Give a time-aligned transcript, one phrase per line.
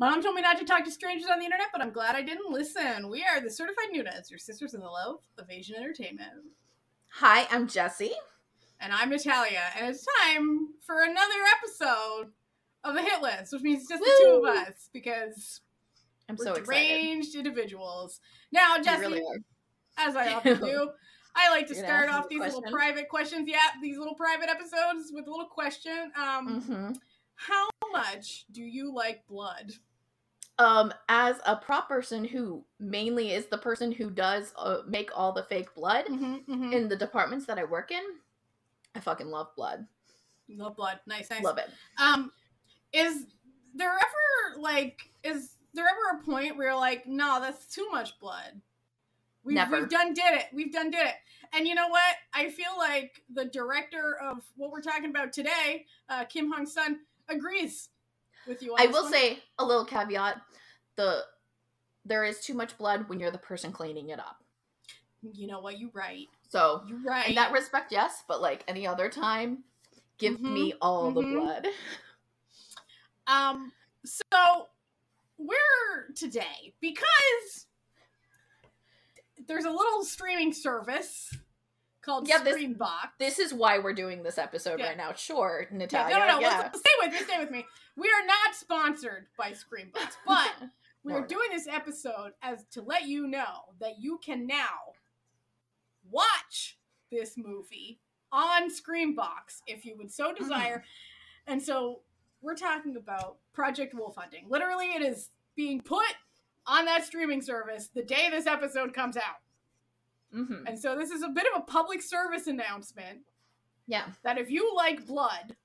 [0.00, 2.14] My mom told me not to talk to strangers on the internet, but I'm glad
[2.14, 3.10] I didn't listen.
[3.10, 6.30] We are the Certified Noonas, your sisters in the love of Asian entertainment.
[7.14, 8.12] Hi, I'm Jessie.
[8.80, 12.28] And I'm Natalia, and it's time for another episode
[12.84, 15.62] of the hit list, which means just the two of us because
[16.28, 17.34] I'm we're so excited.
[17.34, 18.20] individuals.
[18.52, 19.22] Now, You Jessie, really
[19.98, 20.90] as I often do,
[21.34, 23.48] I like to You're start off these little private questions.
[23.50, 26.12] Yeah, these little private episodes with a little question.
[26.16, 26.92] Um, hmm
[27.38, 29.72] how much do you like blood?
[30.58, 35.32] Um, as a prop person who mainly is the person who does uh, make all
[35.32, 36.72] the fake blood Mm-hmm, mm-hmm.
[36.72, 38.02] in the departments that I work in,
[38.94, 39.86] I fucking love blood.
[40.48, 40.98] Love blood.
[41.06, 41.42] Nice, nice.
[41.42, 41.68] Love it.
[42.00, 42.32] Um,
[42.92, 43.26] is
[43.74, 48.18] there ever like is there ever a point where you're like, no, that's too much
[48.18, 48.60] blood?
[49.44, 49.78] We've, Never.
[49.80, 50.46] we've done did it.
[50.52, 51.14] We've done did it.
[51.54, 52.16] And you know what?
[52.34, 56.98] I feel like the director of what we're talking about today, uh, Kim Hong Sun,
[57.30, 57.88] agrees
[58.46, 58.72] with you.
[58.72, 59.12] On I will one.
[59.12, 60.40] say a little caveat:
[60.98, 61.22] the
[62.04, 64.42] there is too much blood when you're the person cleaning it up.
[65.32, 65.78] you know what?
[65.78, 66.26] You right.
[66.48, 67.28] So you're right.
[67.28, 69.64] in that respect, yes, but like any other time,
[70.18, 71.34] give Mhm, me all the mhm.
[71.40, 71.66] blood.
[73.26, 73.72] Um,
[74.04, 74.68] so
[75.36, 77.66] we're today because
[79.46, 81.34] there's a little streaming service
[82.00, 83.10] called Yeah, this- Screambox.
[83.18, 84.88] This is why we're doing this episode Yeah.
[84.88, 85.12] right now.
[85.12, 86.14] Sure, Yeah, Natalia.
[86.16, 86.40] no, no, no.
[86.40, 86.58] yeah.
[86.58, 87.18] Let's, stay with me.
[87.18, 87.66] Stay with me.
[87.96, 90.52] We are not sponsored by Screambox, but
[91.04, 94.92] we are doing this episode as to let you know that you can now
[96.10, 96.78] watch
[97.10, 97.98] this movie
[98.32, 100.84] on Screambox if you would so desire.
[101.46, 102.00] And so
[102.42, 104.44] we're talking about Project Wolf Hunting.
[104.48, 106.04] Literally, it is being put
[106.66, 109.40] on that streaming service the day this episode comes out.
[110.34, 110.64] Mhm.
[110.68, 113.24] And so this is a bit of a public service announcement
[113.86, 115.56] Yeah, that if you like blood,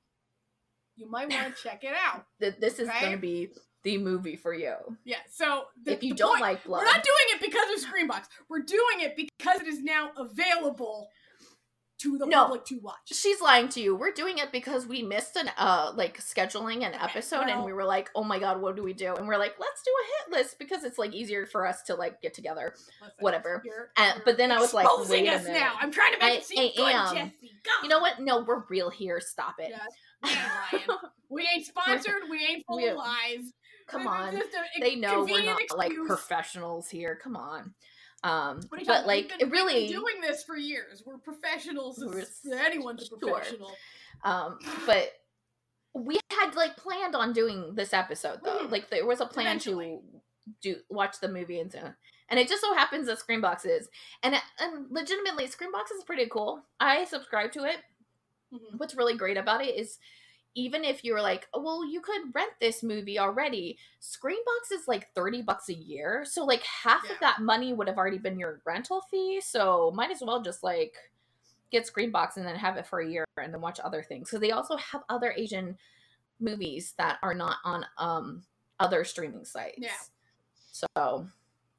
[0.96, 2.26] you might want to check it out.
[2.40, 3.50] th- this is going to be
[3.84, 4.76] the movie for you.
[5.04, 5.18] Yeah.
[5.30, 8.26] So the, if you don't point- like blood, we're not doing it because of Screambox.
[8.50, 11.10] We're doing it because it is now available
[12.00, 12.44] to the No.
[12.44, 12.96] public to watch.
[13.06, 13.96] she's lying to you.
[13.96, 17.72] We're doing it because we missed an uh like scheduling an Okay, episode and we
[17.72, 20.06] were like, "Oh my god, what do we do?" And we're like, "Let's do a
[20.32, 23.62] hit list because it's like easier for us to like get together." Listen, whatever.
[23.64, 25.60] you're- Uh, you're but then I was like, wait a us minute.
[25.60, 25.76] now.
[25.80, 26.92] I'm trying to make I- it seem good.
[26.92, 27.34] Jessie.
[27.64, 27.72] Go.
[27.84, 28.20] You know what?
[28.20, 29.22] No, we're real here.
[29.22, 29.70] Stop it.
[29.70, 29.80] Yeah,
[30.72, 30.90] we ain't.
[31.30, 32.24] We ain't sponsored.
[32.30, 33.54] We ain't full We- of lies.
[33.88, 34.36] Come on.
[34.36, 34.42] a
[34.80, 37.20] They know we're not like professionals here.
[37.22, 37.74] Come on.
[38.24, 41.04] Um What are you but talking- like been, it really doing this for years.
[41.06, 42.00] We're professionals.
[42.04, 42.26] We're
[42.58, 43.18] anyone's a sure.
[43.20, 43.76] professional.
[44.24, 45.12] um but
[45.94, 48.60] we had like planned on doing this episode though.
[48.68, 48.72] Mhm.
[48.72, 50.00] Like there was a plan Eventually.
[50.00, 50.22] to
[50.62, 51.94] do watch the movie and so
[52.30, 53.90] and it just so happens that Screambox is
[54.24, 56.64] and and legitimately Screambox is pretty cool.
[56.80, 57.78] I subscribe to it.
[58.54, 58.78] Mhm.
[58.78, 60.00] What's really great about it is
[60.56, 65.14] even if you're like, oh, well, you could rent this movie already, Screambox is like
[65.16, 66.24] 30 bucks a year.
[66.26, 67.14] So, like, half Yeah.
[67.14, 69.42] of that money would have already been your rental fee.
[69.42, 70.96] So, might as well just like
[71.72, 74.30] get Screambox and then have it for a year and then watch other things.
[74.30, 75.78] Because they also have other Asian
[76.40, 78.44] movies that are not on um
[78.80, 79.78] other streaming sites.
[79.78, 79.92] Yeah.
[80.72, 81.28] So,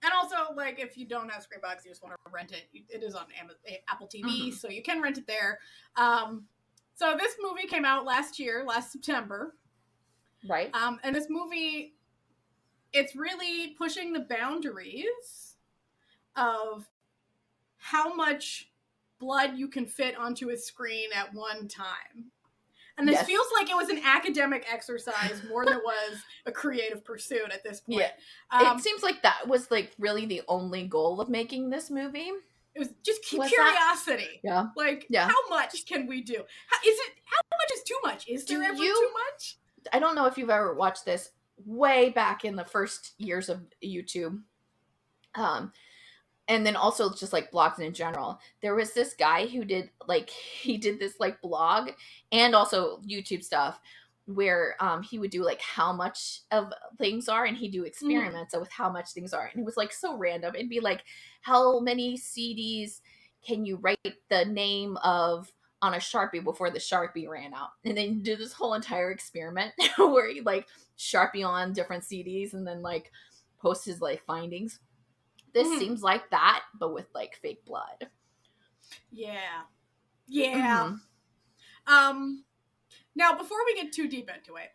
[0.03, 2.69] And also, like, if you don't have Screambox, you just want to rent it.
[2.91, 3.27] It is on
[3.89, 4.55] Apple TV, Mhm.
[4.55, 5.61] so you can rent it there.
[5.97, 6.47] Um,
[6.95, 9.55] so this movie came out last year, last September,
[10.49, 10.71] right?
[10.75, 11.95] um, and this movie,
[12.93, 15.57] it's really pushing the boundaries
[16.37, 16.89] of
[17.77, 18.71] how much
[19.19, 22.31] blood you can fit onto a screen at one time.
[22.97, 23.27] And this Yes.
[23.27, 27.65] feels like it was an academic exercise more than it was a creative pursuit at
[27.65, 28.01] this point.
[28.01, 28.13] Yeah.
[28.71, 32.31] Um, it seems like that was like really the only goal of making this movie.
[32.75, 33.55] It was just cu- Was that-
[34.07, 34.41] curiosity.
[34.43, 34.67] Yeah.
[34.77, 35.29] Like, Yeah.
[35.29, 36.35] how much can we do?
[36.37, 37.13] How, is it?
[37.25, 38.29] How much is too much?
[38.29, 39.59] Is Do there ever you- too much?
[39.93, 41.31] I don't know if you've ever watched this
[41.65, 44.43] way back in the first years of YouTube.
[45.35, 45.73] Um
[46.49, 48.39] and then also just like blogs in general.
[48.61, 50.29] There was this guy who did like
[50.63, 51.91] he did this like blog
[52.33, 53.81] and also YouTube stuff
[54.27, 58.55] where um he would do like how much of things are and he'd do experiments
[58.59, 61.05] with how much things are and it was like so random it'd be like
[61.43, 63.01] how many cds
[63.47, 63.99] can you write
[64.31, 65.53] the name of
[65.83, 69.73] on a sharpie before the sharpie ran out and then do this whole entire experiment
[69.99, 70.67] where he like
[70.99, 73.11] sharpie on different cds and then like
[73.59, 74.81] post his like findings
[75.53, 75.79] this Mhm.
[75.79, 78.09] seems like that but with like fake blood
[79.11, 79.63] Yeah.
[80.27, 80.91] Yeah.
[80.91, 81.01] Mhm.
[81.87, 82.45] Um.
[83.17, 84.71] Now, before we get too deep into it,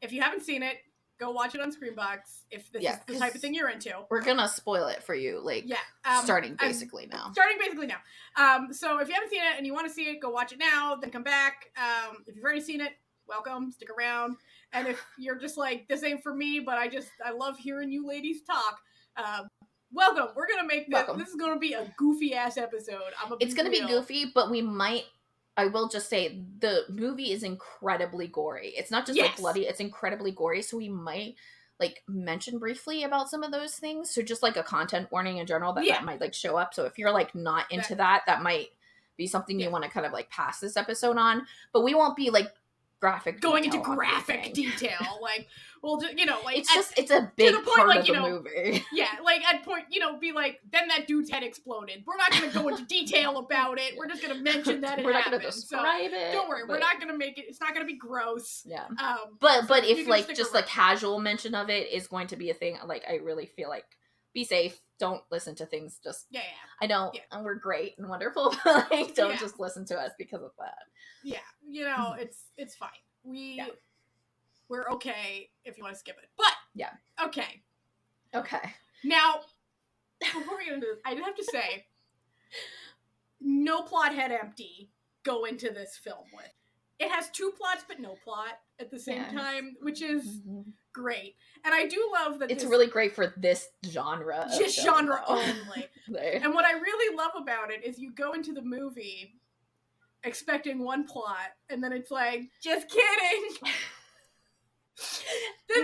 [0.00, 0.76] if you haven't seen it,
[1.18, 2.44] go watch it on Screambox.
[2.50, 3.92] If this Yeah, is the type of thing you're into.
[4.10, 5.76] we're gonna spoil it for you like Yeah.
[6.04, 7.98] Um, starting I'm- basically now Starting basically now.
[8.36, 10.52] Um, so if you haven't seen it and you want to see it, go watch
[10.52, 10.96] it now.
[10.96, 11.70] Then come back.
[11.76, 12.92] Um, if you've already seen it,
[13.28, 14.36] welcome, stick around.
[14.72, 17.90] And if you're just like this ain't for me, but I just I love hearing
[17.92, 18.80] you ladies talk.
[19.16, 19.48] Um,
[19.92, 20.28] welcome.
[20.34, 20.94] We're gonna make this.
[20.94, 21.18] Welcome.
[21.18, 23.12] This is gonna be a goofy ass episode.
[23.22, 23.34] I'm.
[23.38, 25.04] It's gonna be goofy, but we might.
[25.56, 28.68] I will just say the movie is incredibly gory.
[28.76, 30.62] It's not just like bloody; it's incredibly gory.
[30.62, 31.34] So we might
[31.80, 34.10] like mention briefly about some of those things.
[34.10, 35.94] So just like a content warning in general that, Yeah.
[35.94, 36.74] that might like show up.
[36.74, 38.68] So if you're like not into that, that might
[39.16, 39.66] be something Yeah.
[39.66, 41.46] you want to kind of like pass this episode on.
[41.72, 42.48] But we won't be like
[43.02, 45.18] graphic going into graphic detail.
[45.20, 45.48] Like,
[45.82, 48.14] well, you know, like It's at- just it's a big point, part like, of you
[48.14, 48.84] the know, movie.
[48.92, 52.04] yeah, like at point, you know, be like, then that dude's head exploded.
[52.06, 53.94] We're not gonna go into detail about it.
[53.98, 55.42] We're just gonna mention that it We're not happened.
[55.42, 56.32] gonna so describe it.
[56.32, 57.46] don't worry, we're not gonna make it.
[57.48, 58.62] It's not gonna be gross.
[58.64, 58.84] Yeah.
[58.84, 62.36] Um, But so but if like just a casual mention of it is going to
[62.36, 63.84] be a thing, like I really feel like
[64.34, 64.80] be safe.
[65.02, 66.68] Don't listen to things just yeah, yeah.
[66.80, 67.22] I know Yeah.
[67.32, 69.36] and we're great and wonderful, but like don't Yeah.
[69.36, 70.78] just listen to us because of that.
[71.24, 71.38] yeah.
[71.68, 72.90] You know, it's it's fine.
[73.24, 73.66] We Yeah.
[74.68, 76.28] we're okay if you want to skip it.
[76.38, 76.90] But Yeah.
[77.20, 77.64] okay.
[78.32, 78.74] Okay.
[79.02, 79.40] Now,
[80.20, 81.86] before we get into this, I do have to say,
[83.40, 84.88] no plot head empty
[85.24, 86.52] go into this film with.
[87.00, 90.70] It has two plots, but no plot at the same time, which is mm-hmm.
[90.92, 91.36] Great.
[91.64, 94.48] And I do love that It's this really great for this genre.
[94.58, 95.34] just genre though.
[95.36, 95.88] only.
[96.42, 99.34] And what I really love about it is you go into the movie
[100.24, 103.56] expecting one plot, and then it's like, just kidding.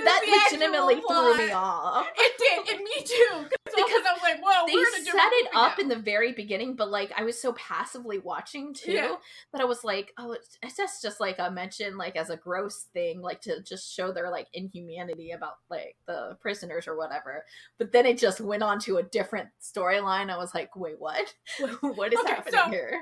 [0.04, 0.20] That
[0.52, 2.06] legitimately threw me off.
[2.16, 3.46] It did, and me too.
[3.64, 5.82] Because I was like, "Whoa, They we're in a set it up now.
[5.82, 9.16] in the very beginning, but like I was so passively watching too Yeah.
[9.52, 12.36] that I was like, oh, it's, it's just just like a mention, like as a
[12.36, 17.44] gross thing, like to just show their like inhumanity about like the prisoners or whatever.
[17.78, 20.30] But then it just went on to a different storyline.
[20.30, 21.32] I was like, wait, what?
[21.80, 23.00] what is Okay, happening so- here?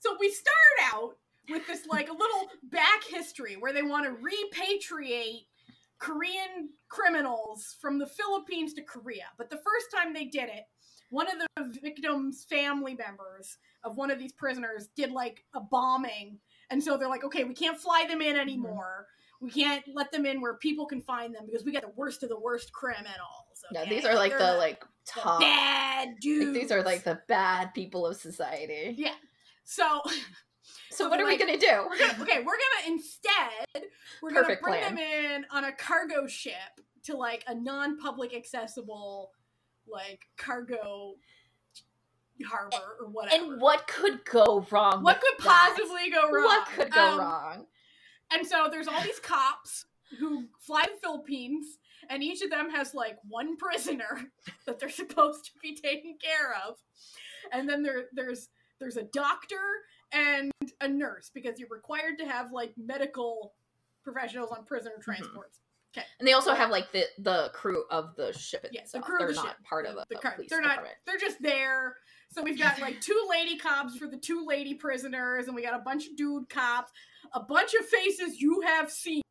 [0.00, 1.14] So we start out
[1.50, 5.46] with this like a little back history where they want to repatriate
[5.98, 9.24] Korean criminals from the Philippines to Korea.
[9.36, 10.64] But the first time they did it,
[11.10, 16.38] one of the victims' family members of one of these prisoners did like a bombing.
[16.70, 18.40] And so they're like, okay, we can't fly them in mm-hmm.
[18.40, 19.06] anymore.
[19.40, 22.22] We can't let them in where people can find them because we got the worst
[22.22, 23.08] of the worst criminals.
[23.72, 23.90] Yeah, okay?
[23.90, 25.40] these are like They're the like the top.
[25.40, 26.46] bad dudes.
[26.46, 28.94] Like, these are like the bad people of society.
[28.96, 29.14] Yeah.
[29.64, 30.00] So
[30.90, 31.86] So, So what are we gonna do?
[31.88, 33.84] we're gonna okay we're gonna instead
[34.22, 34.94] we're gonna bring plan.
[34.94, 36.54] them in on a cargo ship
[37.04, 39.30] to like a non-public accessible
[39.86, 41.14] like cargo
[42.46, 45.02] harbor or whatever And what could go wrong?
[45.02, 45.74] What could that?
[45.76, 47.66] possibly go wrong What could go Um, wrong?
[48.32, 49.86] and so there's all these cops
[50.18, 54.30] who fly to the Philippines and each of them has like one prisoner
[54.66, 56.76] that they're supposed to be taking care of
[57.52, 58.48] and then there there's
[58.80, 59.56] there's a doctor
[60.12, 60.50] and
[60.80, 63.54] a nurse because you're required to have like medical
[64.04, 65.02] professionals on prisoner Mm-hmm.
[65.12, 65.60] transports
[66.18, 69.20] And they also have like the the crew of the ship Yeah, the crew of
[69.20, 70.96] They're the not ship, part of the, the car- police they're not- department.
[71.06, 71.96] they're just there
[72.30, 75.74] so we've got like two lady cops for the two lady prisoners and we got
[75.74, 76.92] a bunch of dude cops
[77.34, 79.22] a bunch of faces you have seen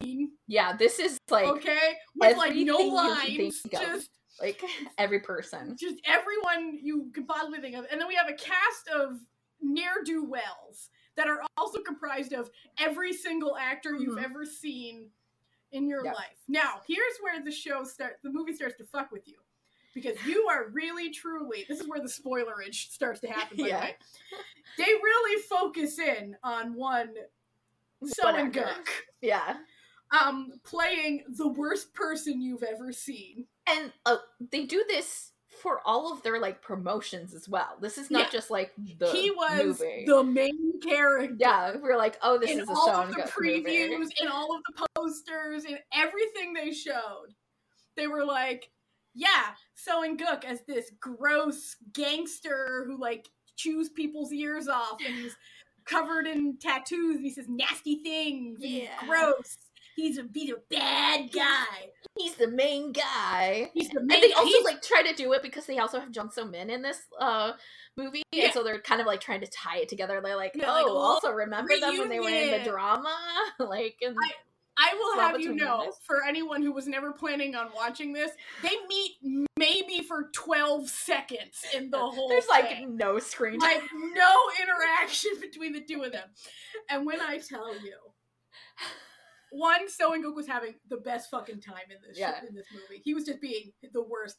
[0.47, 4.09] Yeah, this is like okay with like no lines just
[4.41, 4.61] like
[4.99, 5.75] every person.
[5.79, 7.85] just everyone you can possibly think of.
[7.91, 9.17] And then we have a cast of
[9.61, 12.49] ne'er do wells that are also comprised of
[12.79, 14.23] every single actor you've Mhm.
[14.23, 15.11] ever seen
[15.71, 16.15] in your Yep.
[16.15, 16.43] life.
[16.47, 19.39] Now, here's where the show starts, the movie starts to fuck with you.
[19.93, 23.79] Because you are really truly this is where the spoilerage starts to happen, by Yeah.
[23.79, 23.97] the way.
[24.77, 27.15] They really focus in on one
[28.05, 28.83] So and Whatever.
[29.21, 29.63] Yeah.
[30.11, 33.47] um playing the worst person you've ever seen.
[33.65, 37.77] And uh, they do this for all of their like promotions as well.
[37.81, 38.29] This is not Yeah.
[38.29, 40.03] just like the he was movie.
[40.07, 41.35] the main character.
[41.39, 44.61] yeah, we're like, oh, this in is a all of the previews, in all of
[44.67, 47.33] the posters, in everything they showed,
[47.95, 48.69] they were like,
[49.13, 55.15] "Yeah, Seo In Guk as this gross gangster who like chews people's ears off, and
[55.15, 55.35] he's
[55.85, 58.99] covered in tattoos, and he says nasty things, and Yeah.
[58.99, 59.57] he's gross.
[59.97, 61.65] He's a he's a bad guy.
[62.17, 63.69] He's the main guy.
[63.73, 64.15] He's the main.
[64.15, 66.45] And they also he's- like try to do it because they also have Jung So
[66.45, 67.53] Min in this uh
[67.97, 68.45] movie, Yeah.
[68.45, 70.21] and so they're kind of like trying to tie it together.
[70.23, 73.13] They're like, Yeah, oh, like, oh, also remember them when they were in the drama,
[73.59, 74.15] like, and
[74.79, 78.29] I will Love have you know, for anyone who was never planning on watching this,
[78.61, 79.13] they meet
[79.57, 82.95] maybe for 12 seconds in the whole there's like thing.
[82.95, 83.77] no screen time.
[83.79, 86.29] like no interaction between the two of them.
[86.91, 87.95] And when I tell you,
[89.51, 92.39] one, Seo In Guk was having the best fucking time in this Yeah.
[92.47, 93.01] in this movie.
[93.03, 94.37] He was just being the worst.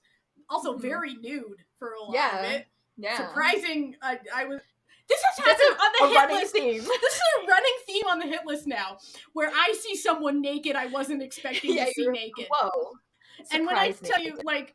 [0.50, 0.80] Also Mhm.
[0.80, 2.38] very nude for a lot Yeah.
[2.38, 2.66] of it.
[2.96, 3.96] yeah, Surprising.
[4.02, 4.60] I, I was
[5.08, 6.52] This has happened on the hit list.
[6.54, 6.82] theme.
[7.00, 8.98] This is a running theme on the hit list now,
[9.32, 12.46] where I see someone naked I wasn't expecting Yeah, to see naked.
[12.50, 12.98] Whoa.
[13.52, 14.74] and when I Surprise tell you, like,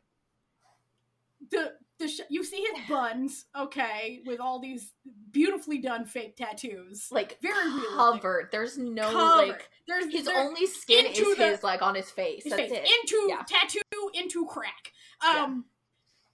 [1.50, 1.76] the
[2.08, 4.92] sh- you see his buns, okay, with all these
[5.30, 7.54] beautifully done fake tattoos, like very
[7.96, 8.48] covered.
[8.52, 9.48] There's no Covered.
[9.48, 12.42] like There's his there- only skin into is the- his like on his face.
[12.44, 12.88] his That's face it.
[13.00, 13.42] into Yeah.
[13.46, 13.80] tattoo
[14.14, 14.92] into crack.
[15.22, 15.44] Yeah.
[15.44, 15.66] Um,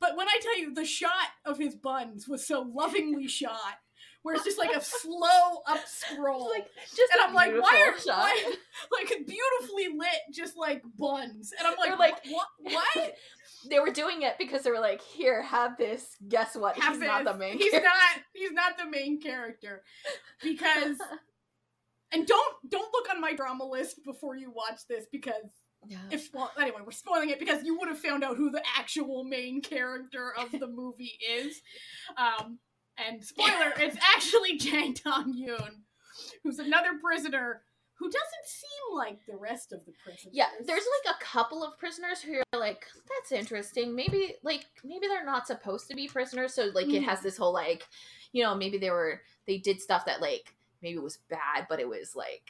[0.00, 3.80] but when I tell you the shot of his buns was so lovingly shot,
[4.22, 6.48] where it's just like a slow up scroll.
[6.50, 8.18] Like just and I'm like, why are shot.
[8.18, 8.54] why,
[8.92, 11.52] like beautifully lit, just like buns?
[11.58, 12.46] And I'm like, They're like- what?
[12.60, 13.14] What?
[13.68, 16.16] They were doing it because they were like, "Here, have this.
[16.28, 16.78] Guess what?
[16.78, 17.58] Have He's not the main.
[17.58, 18.22] He's character." not.
[18.32, 19.82] He's not the main character
[20.42, 20.96] because.
[22.12, 25.44] And don't don't look on my drama list before you watch this because
[25.86, 25.98] Yeah.
[26.10, 29.22] if well anyway we're spoiling it because you would have found out who the actual
[29.22, 31.60] main character of the movie is
[32.16, 32.58] um
[32.98, 35.82] and spoiler it's actually jang dong yoon
[36.42, 37.62] who's another prisoner
[38.00, 41.78] who doesn't seem like the rest of the prisoners Yeah, there's like a couple of
[41.78, 43.94] prisoners who are like, that's interesting.
[43.94, 47.52] Maybe like maybe they're not supposed to be prisoners, so like it has this whole
[47.52, 47.86] like,
[48.32, 51.88] you know, maybe they were they did stuff that like maybe was bad, but it
[51.88, 52.42] was like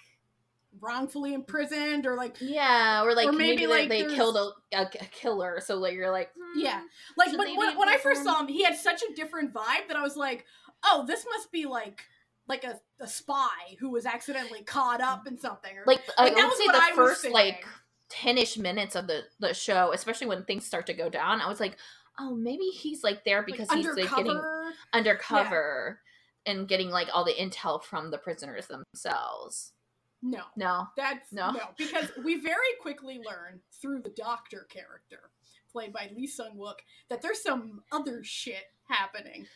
[0.81, 4.79] wrongfully imprisoned or like yeah, or like Or maybe, maybe, like, they there's- killed a,
[4.79, 6.81] a, a killer, so like you're like hmm, Yeah.
[7.17, 9.97] like but when, when i first saw him he had such a different vibe that
[9.97, 10.47] i was like
[10.85, 12.03] oh this must be like
[12.51, 16.35] like a, a spy who was accidentally caught up in something or like I Like,
[16.35, 17.65] that would was say the I first like
[18.13, 21.61] 10ish minutes of the the show, especially when things start to go down, I was
[21.61, 21.77] like,
[22.19, 26.01] oh, maybe he's like there like, because he's like getting undercover undercover
[26.45, 29.73] and getting like all the intel from the prisoners themselves.
[30.21, 30.89] no No.
[30.97, 31.53] That's no.
[31.53, 31.61] No.
[31.79, 35.31] because we very quickly learn through the doctor character,
[35.71, 39.47] played by Lee Sung Wook, that there's some other shit happening.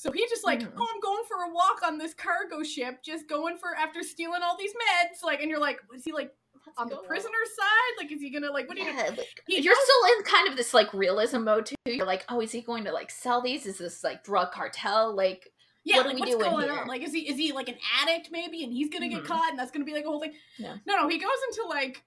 [0.00, 0.72] So he's just like, Mhm.
[0.78, 4.40] oh, I'm going for a walk on this cargo ship, just going for after stealing
[4.42, 5.22] all these meds.
[5.22, 6.34] Like, and you're like, is he like
[6.78, 7.92] on the prisoner side?
[7.98, 8.86] Like, is he gonna like what are you?
[8.86, 9.02] Gonna...
[9.02, 11.74] Yeah, like, He you're still in kind of this like realism mode too.
[11.84, 13.66] You're like, oh, is he going to like sell these?
[13.66, 15.14] Is this like drug cartel?
[15.14, 15.52] Like,
[15.84, 16.78] Yeah, What are like we what's doing going here?
[16.78, 16.86] on?
[16.86, 19.16] Like, is he is he like an addict maybe, and he's gonna Mhm.
[19.16, 20.34] get caught, and that's gonna be like a whole thing?
[20.58, 20.76] No.
[20.86, 21.08] no, no.
[21.08, 22.02] He goes into like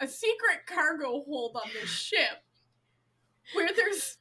[0.00, 2.42] a secret cargo hold on this ship,
[3.52, 4.18] where there's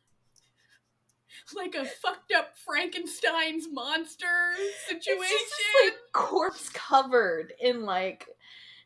[1.54, 4.54] like a fucked up Frankenstein's monster
[4.88, 5.24] situation.
[5.24, 8.28] it's just, like corpse covered in like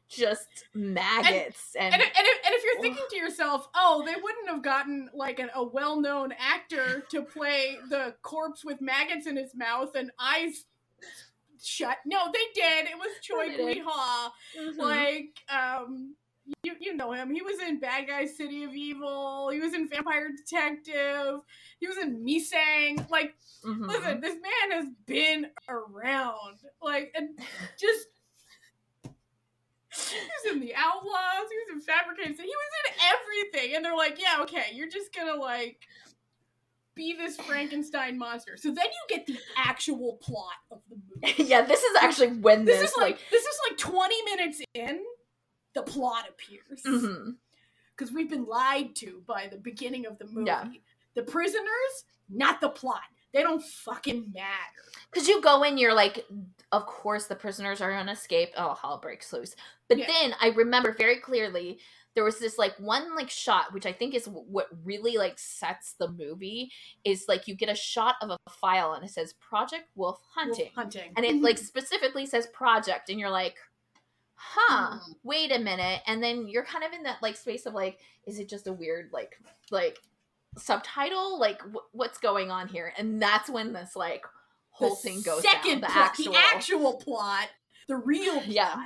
[0.10, 4.16] just maggots and, and, if, and, if, and if you're thinking to yourself, oh, they
[4.20, 9.28] wouldn't have gotten like an, a well known actor to play the corpse with maggots
[9.28, 10.66] in his mouth and eyes
[11.62, 11.98] shut.
[12.06, 12.88] No, they did.
[12.88, 13.50] It was Choi.
[13.50, 14.32] Gwi Hwa.
[14.60, 14.78] Mhm.
[14.78, 16.16] Like, um,
[16.64, 17.32] you, you know him.
[17.32, 19.50] He was in Bad Guy City of Evil.
[19.50, 21.42] He was in Vampire Detective.
[21.80, 23.10] He was in Misaeng.
[23.10, 23.88] Like, Mhm.
[23.88, 26.60] listen, this man has been around.
[26.82, 27.38] Like, and
[27.80, 28.08] just.
[29.92, 31.50] He was in the Outlaws.
[31.50, 32.36] He was in Fabricated.
[32.38, 35.80] He was in everything, and they're like, "Yeah, okay, you're just gonna like
[36.96, 41.44] be this Frankenstein monster." So then you get the actual plot of the movie.
[41.50, 45.04] yeah, this is actually when This, this, is like, this is like 20 minutes in,
[45.74, 47.32] the plot appears mm-hmm.
[47.96, 50.48] because we've been lied to by the beginning of the movie.
[50.48, 50.66] Yeah.
[51.16, 53.02] The prisoners, not the plot.
[53.34, 54.48] They don't fucking matter.
[55.12, 56.26] Because you go in, you're like,
[56.72, 58.50] of course the prisoners are gonna escape.
[58.58, 59.56] Oh, hell breaks loose.
[59.88, 60.08] But Yeah.
[60.08, 61.80] then I remember very clearly
[62.16, 65.38] there was this like one like shot, which I think is wh- what really like
[65.38, 66.72] sets the movie.
[67.04, 70.66] Is like you get a shot of a file and it says Project Wolf Hunting,
[70.66, 71.14] Wolf hunting.
[71.16, 71.44] and it mm-hmm.
[71.44, 73.56] like specifically says Project, and you're like,
[74.42, 75.12] huh, Hmm.
[75.24, 78.40] wait a minute, and then you're kind of in that like space of like, is
[78.40, 79.38] it just a weird like
[79.72, 79.98] like
[80.58, 81.40] subtitle?
[81.40, 82.94] Like wh- what's going on here?
[82.98, 84.26] And that's when this like
[84.72, 85.82] whole The thing goes second down.
[85.82, 87.48] The plot, actual, the actual plot,
[87.88, 88.48] the real plot.
[88.48, 88.84] Yeah.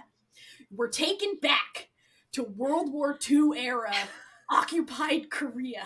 [0.71, 1.89] We're taken back
[2.31, 3.93] to World War II era
[4.49, 5.85] occupied Korea,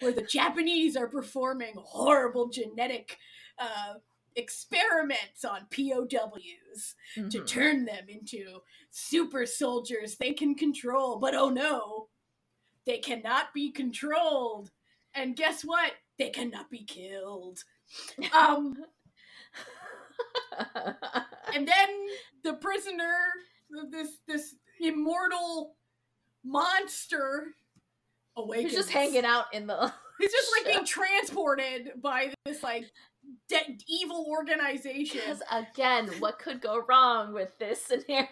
[0.00, 3.18] where the Japanese are performing horrible genetic
[3.58, 3.94] uh,
[4.36, 7.46] experiments on POWs to Mhm.
[7.46, 8.60] turn them into
[8.90, 11.18] super soldiers they can control.
[11.18, 12.08] But oh no,
[12.84, 14.70] they cannot be controlled.
[15.14, 15.92] And guess what?
[16.18, 17.64] They cannot be killed.
[18.32, 18.76] Um,
[21.54, 22.06] and then
[22.42, 23.16] the prisoner,
[23.90, 25.76] this this immortal
[26.44, 27.54] monster,
[28.36, 28.70] awakens.
[28.70, 29.92] He's just hanging out in the.
[30.18, 32.90] He's just like being transported by this like
[33.48, 35.20] de- evil organization.
[35.24, 38.28] Because again, what could go wrong with this scenario?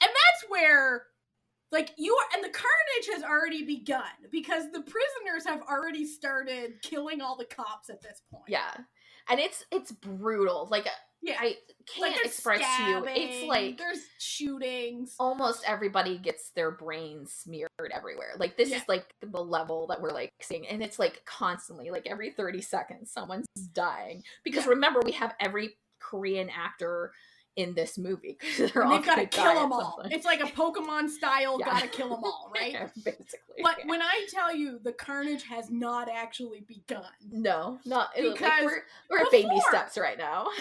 [0.00, 1.02] And that's where
[1.70, 6.80] like you are and the carnage has already begun because the prisoners have already started
[6.82, 8.44] killing all the cops at this point.
[8.48, 8.74] Yeah.
[9.28, 10.68] and it's it's brutal.
[10.70, 10.86] Like
[11.20, 11.36] Yeah.
[11.40, 11.56] I
[11.96, 13.04] can't there's express to you.
[13.08, 15.14] It's like there's shootings.
[15.18, 18.34] almost everybody gets their brains smeared everywhere.
[18.38, 18.76] Like this Yeah.
[18.78, 22.60] is like the level that we're like seeing, and it's like constantly, like every thirty
[22.62, 24.22] seconds, someone's dying.
[24.44, 24.70] Because Yeah.
[24.70, 27.12] remember, we have every Korean actor
[27.56, 28.38] in this movie.
[28.56, 30.00] They're And all they've got to gonna kill them all.
[30.12, 31.66] It's like a Pokemon style, Yeah.
[31.66, 32.72] gotta kill them all, right?
[32.72, 33.62] Yeah, basically.
[33.64, 33.86] But yeah.
[33.86, 37.02] when I tell you the carnage has not actually begun,
[37.32, 40.46] no, not like, Because we're we're at baby steps right now.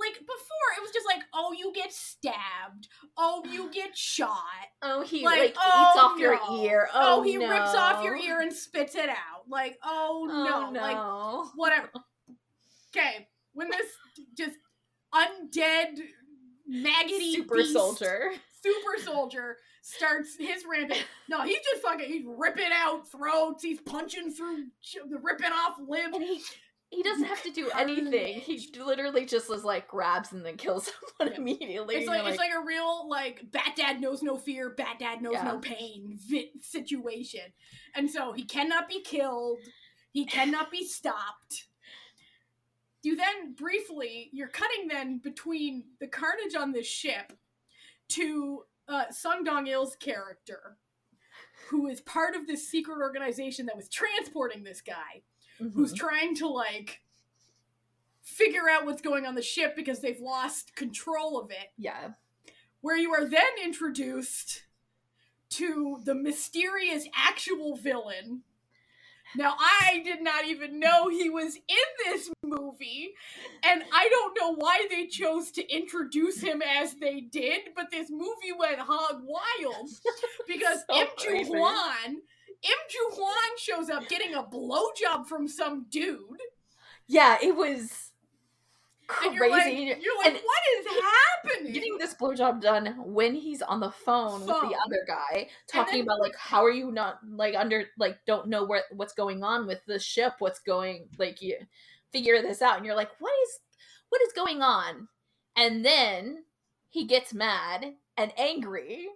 [0.00, 4.36] like before, it was just like, oh, you get stabbed, oh, you get shot,
[4.82, 6.88] Oh, he Like, like, oh, eats off your ear.
[6.94, 10.70] oh, Oh, he rips off your ear and spits it out, like, oh, Oh no,
[10.70, 10.80] no.
[10.80, 11.90] like whatever.
[12.96, 13.86] Okay, when this
[14.36, 14.56] just
[15.14, 15.98] undead
[16.66, 18.32] maggoty Super beast, soldier.
[18.62, 21.04] super soldier starts his rampage.
[21.28, 22.06] No, he's just fucking.
[22.08, 23.62] He's ripping out throats.
[23.62, 24.66] He's punching through,
[25.22, 26.14] ripping off limbs.
[26.14, 26.42] And he
[26.90, 28.40] he doesn't have to do anything.
[28.40, 31.40] He literally just was like grabs and then kills someone Yeah.
[31.40, 31.94] immediately.
[31.96, 35.22] It's and like, it's like a real like Bat Dad knows no fear, Bat Dad
[35.22, 36.18] knows no pain
[36.60, 37.52] situation,
[37.94, 39.58] and so he cannot be killed.
[40.12, 41.66] He cannot be stopped.
[43.02, 47.32] You then briefly you're cutting then between the carnage on this ship
[48.10, 50.76] to uh, Sung Dong Il's character,
[51.68, 55.22] who is part of this secret organization that was transporting this guy
[55.74, 55.96] who's Mhm.
[55.98, 57.00] trying to like
[58.22, 62.12] figure out what's going on the ship because they've lost control of it yeah.
[62.80, 64.64] where you are then introduced
[65.50, 68.42] to the mysterious actual villain
[69.36, 73.14] now i did not even know he was in this movie
[73.64, 78.10] and i don't know why they chose to introduce him as they did but this
[78.10, 79.88] movie went hog wild
[80.48, 81.44] because So Im Ju.
[82.62, 86.40] Hwan Im Ju shows up getting a blowjob from some dude
[87.06, 88.12] Yeah, it was
[89.24, 89.44] and crazy.
[89.44, 93.80] you're like, you're like and what is happening getting this blowjob done when he's on
[93.80, 97.54] the phone, with the other guy, talking then- about like how are you not like
[97.56, 101.56] under like don't know where what's going on with the ship, what's going like you
[102.12, 103.58] figure this out, and you're like, what is
[104.10, 105.08] what is going on?
[105.56, 106.44] And then
[106.88, 109.08] he gets mad and angry.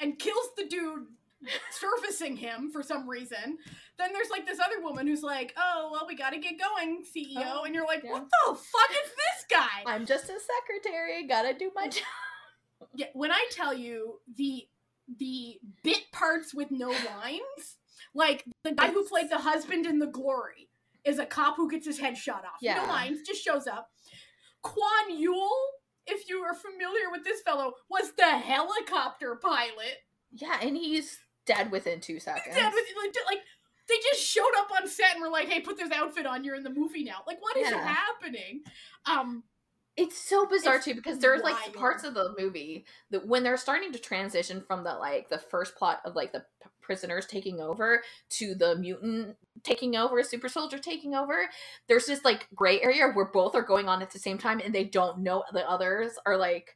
[0.00, 1.06] and kills the dude
[1.70, 3.58] surfacing him for some reason.
[3.98, 7.04] Then there's like this other woman who's like, "Oh, well, we got to get going,
[7.04, 8.12] CEO." Oh, and you're like, yeah.
[8.12, 12.04] "What the fuck is this guy?" I'm just a secretary, gotta do my job.
[12.94, 14.68] yeah, when I tell you the
[15.18, 17.76] the bit parts with no lines,
[18.14, 20.68] like the guy who played the husband in The Glory
[21.04, 22.58] is a cop who gets his head shot off.
[22.60, 22.82] Yeah.
[22.82, 23.90] No lines, just shows up.
[24.64, 25.50] Kwon Yul,
[26.06, 30.04] if you are familiar with this fellow, was the helicopter pilot.
[30.32, 32.56] Yeah, and he's dead within two seconds.
[32.56, 33.40] Yeah, but like, like
[33.88, 36.44] they just showed up on set and were like, "Hey, put this outfit on.
[36.44, 37.84] You're in the movie now." Like, what is Yeah.
[37.94, 38.62] happening?
[39.06, 39.44] Um,
[39.94, 43.58] It's so bizarre It's too because there's like parts of the movie that when they're
[43.58, 47.60] starting to transition from the like the first plot of like the p- prisoners taking
[47.60, 51.46] over to the mutant taking over, super soldier taking over.
[51.88, 54.74] There's this like gray area where both are going on at the same time and
[54.74, 56.74] they don't know the others are like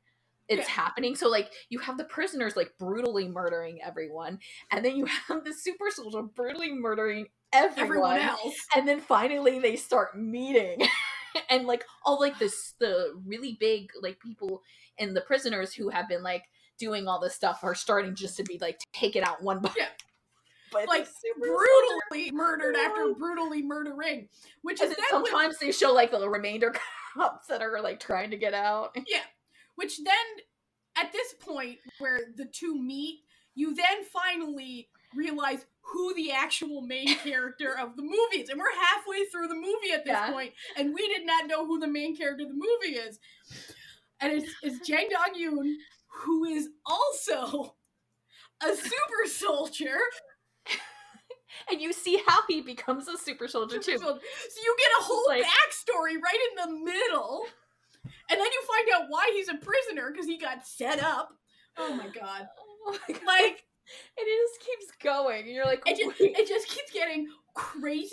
[0.48, 0.74] it's Yeah.
[0.74, 1.14] happening.
[1.16, 4.38] So like you have the prisoners like brutally murdering everyone,
[4.70, 8.54] and then you have the super soldier brutally murdering everyone else.
[8.74, 10.87] and then finally they start meeting
[11.50, 14.62] and like all like this the really big like people
[14.98, 16.42] and the prisoners who have been like
[16.78, 19.87] doing all this stuff are starting just to be like taken out one by Yeah.
[20.72, 21.06] but Like,
[21.38, 24.28] Brutally murdered after brutally murdering,
[24.62, 26.74] which and is then then when- sometimes they show like the remainder
[27.14, 28.94] cops that are like trying to get out
[29.76, 30.14] which then
[30.96, 33.20] at this point where the two meet,
[33.54, 38.48] you then finally realize who the actual main character of the movie is.
[38.50, 40.30] And we're halfway through the movie at this Yeah.
[40.32, 43.18] point, and we did not know who the main character of the movie is.
[44.20, 45.74] And it's, it's Jang Dong Yoon,
[46.08, 47.76] who is also
[48.62, 49.98] a super soldier.
[51.70, 54.20] and you see how he becomes a super soldier Super too soldier.
[54.50, 57.46] So you get a whole Like- backstory right in the middle.
[58.30, 61.30] And then you find out why he's a prisoner because he got set up.
[61.76, 62.46] Oh my god.
[62.86, 63.22] oh my God.
[63.26, 63.64] Like,
[64.18, 68.08] and it just keeps going and you're like it just, it just keeps getting crazier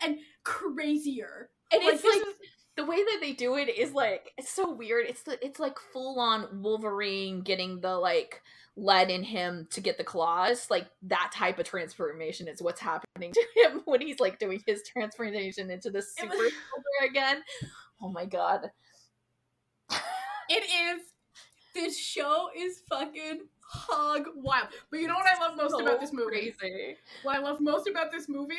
[0.00, 1.50] and crazier.
[1.72, 2.34] and Like, it's like is-
[2.76, 5.04] the way that they do it is like it's so weird.
[5.06, 8.40] It's the it's like full on Wolverine getting the like
[8.76, 10.68] lead in him to get the claws.
[10.70, 14.82] Like that type of transformation is what's happening to him when he's like doing his
[14.90, 17.42] transformation into the super was- soldier again.
[18.00, 18.70] Oh my god.
[20.48, 21.02] It is.
[21.74, 24.68] This show is fucking hog wild.
[24.90, 26.52] But you know what I love most about this movie?
[26.58, 26.96] Crazy.
[27.22, 28.58] What I love most about this movie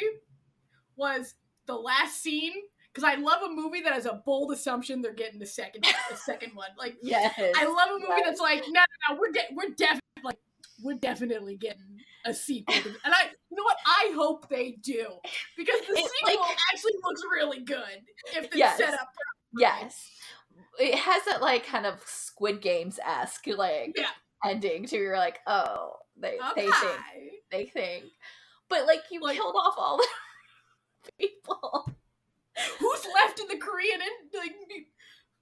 [0.95, 1.35] was
[1.67, 2.53] the last scene
[2.91, 6.15] because I love a movie that has a bold assumption they're getting the second a
[6.15, 6.69] second one.
[6.77, 7.33] Like Yes.
[7.37, 8.21] I love a movie Yes.
[8.25, 10.37] that's like, no, no, no we're de- we're definitely like
[10.83, 12.75] we're definitely getting a sequel.
[12.75, 13.77] And I, you know what?
[13.85, 15.05] I hope they do
[15.57, 18.01] because the It, sequel like- actually looks really good
[18.35, 18.77] if it's Yes.
[18.77, 19.09] set up.
[19.57, 20.09] Yes.
[20.79, 24.07] It has that like kind of Squid Games esque like Yeah.
[24.45, 26.65] ending to you're like, oh, they Okay.
[26.65, 27.01] they think
[27.51, 28.05] they think.
[28.69, 31.93] But like you Like- killed off all the people
[32.79, 34.53] Who's left in the Korean and like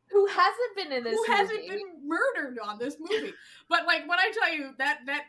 [0.10, 3.34] who hasn't been in this who hasn't been murdered on this movie?
[3.70, 5.24] but like when I tell you that that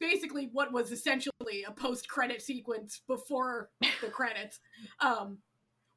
[0.00, 4.60] basically what was essentially a post credit sequence before the credits
[5.00, 5.38] um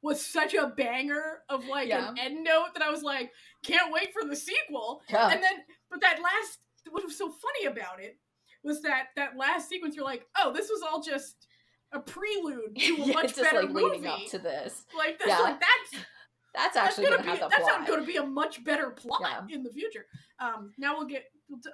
[0.02, 2.10] was such a banger of like Yeah.
[2.10, 3.30] an end note that I was like,
[3.64, 5.00] can't wait for the sequel.
[5.08, 5.28] Yeah.
[5.30, 5.52] And then
[5.90, 6.58] but that last
[6.90, 8.18] what was so funny about it
[8.64, 11.46] was that that last sequence you're like, oh, this was all just
[11.92, 13.84] a prelude to a Yeah, much just better like movie.
[13.96, 14.84] leading up to this.
[14.96, 15.38] like that's Yeah.
[15.38, 16.04] like that's
[16.54, 17.86] That's that's actually gonna, gonna, be that's plot.
[17.86, 20.06] going to be a much better plot in the future.
[20.38, 21.24] Um, now we'll get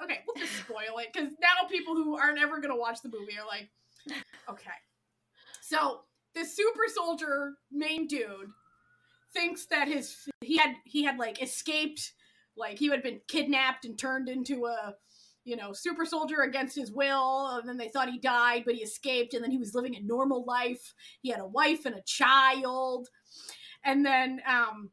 [0.05, 0.21] okay.
[0.27, 3.37] We'll just spoil it because now people who aren't ever going to watch the movie
[3.39, 3.69] are like,
[4.49, 4.71] okay.
[5.63, 6.03] So
[6.39, 8.51] this super soldier main dude
[9.35, 12.13] thinks that his he had he had like escaped,
[12.57, 14.95] like he had been kidnapped and turned into a
[15.45, 18.83] you know super soldier against his will, and then they thought he died, but he
[18.83, 20.95] escaped, and then he was living a normal life.
[21.23, 23.09] He had a wife and a child
[23.85, 24.91] and then um,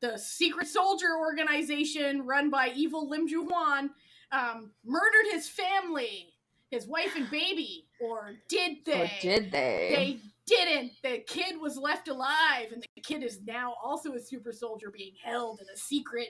[0.00, 3.90] the secret soldier organization run by evil Lim Ju Hwan
[4.32, 6.34] um, murdered his family,
[6.70, 9.02] his wife and baby, or did they?
[9.02, 9.92] Or did they?
[9.94, 10.92] They didn't.
[11.02, 15.12] The kid was left alive, and the kid is now also a super soldier being
[15.22, 16.28] held in a secret,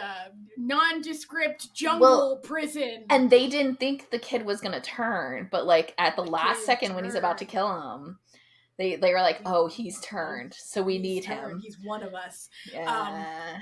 [0.00, 3.04] uh, nondescript jungle Well, prison.
[3.10, 6.64] and they didn't think the kid was gonna turn, but like at the, The last
[6.66, 8.18] second when he's about to kill him,
[8.78, 11.52] they they were like, "Oh, he's turned, so we He's need turned.
[11.52, 12.48] him." He's one of us.
[12.72, 13.58] Yeah.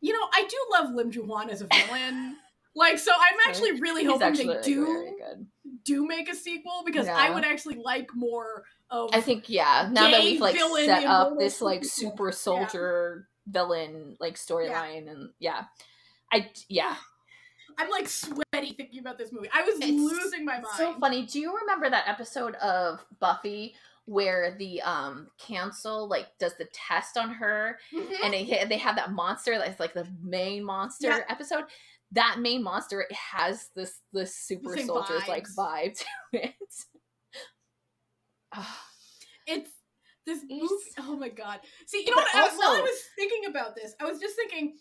[0.00, 2.36] You know, I do love Lim Ju Hwan as a villain.
[2.78, 5.16] Like, so I'm actually really he's hoping actually they do
[5.84, 9.10] do make a sequel because I would actually like more of.
[9.12, 9.88] I think yeah.
[9.90, 12.34] Now that we've like set up this like super Yeah.
[12.34, 15.64] soldier villain like storyline, and yeah,
[16.32, 16.94] I yeah.
[17.80, 19.48] I'm like sweaty thinking about this movie.
[19.54, 20.66] I was It's losing my mind.
[20.76, 21.26] So funny.
[21.26, 27.16] Do you remember that episode of Buffy where the um cancel like does the test
[27.16, 28.14] on her Mhm.
[28.24, 31.20] and it, they have that monster that's like the main monster Yeah.
[31.28, 31.64] episode?
[32.12, 36.04] That main monster it has this this super same soldiers like vibe to
[36.44, 36.54] it.
[39.46, 39.70] It's
[40.26, 40.66] this movie.
[40.98, 41.60] Oh my god!
[41.86, 42.34] See, you know what?
[42.34, 44.76] I was- while I was thinking about this, I was just thinking.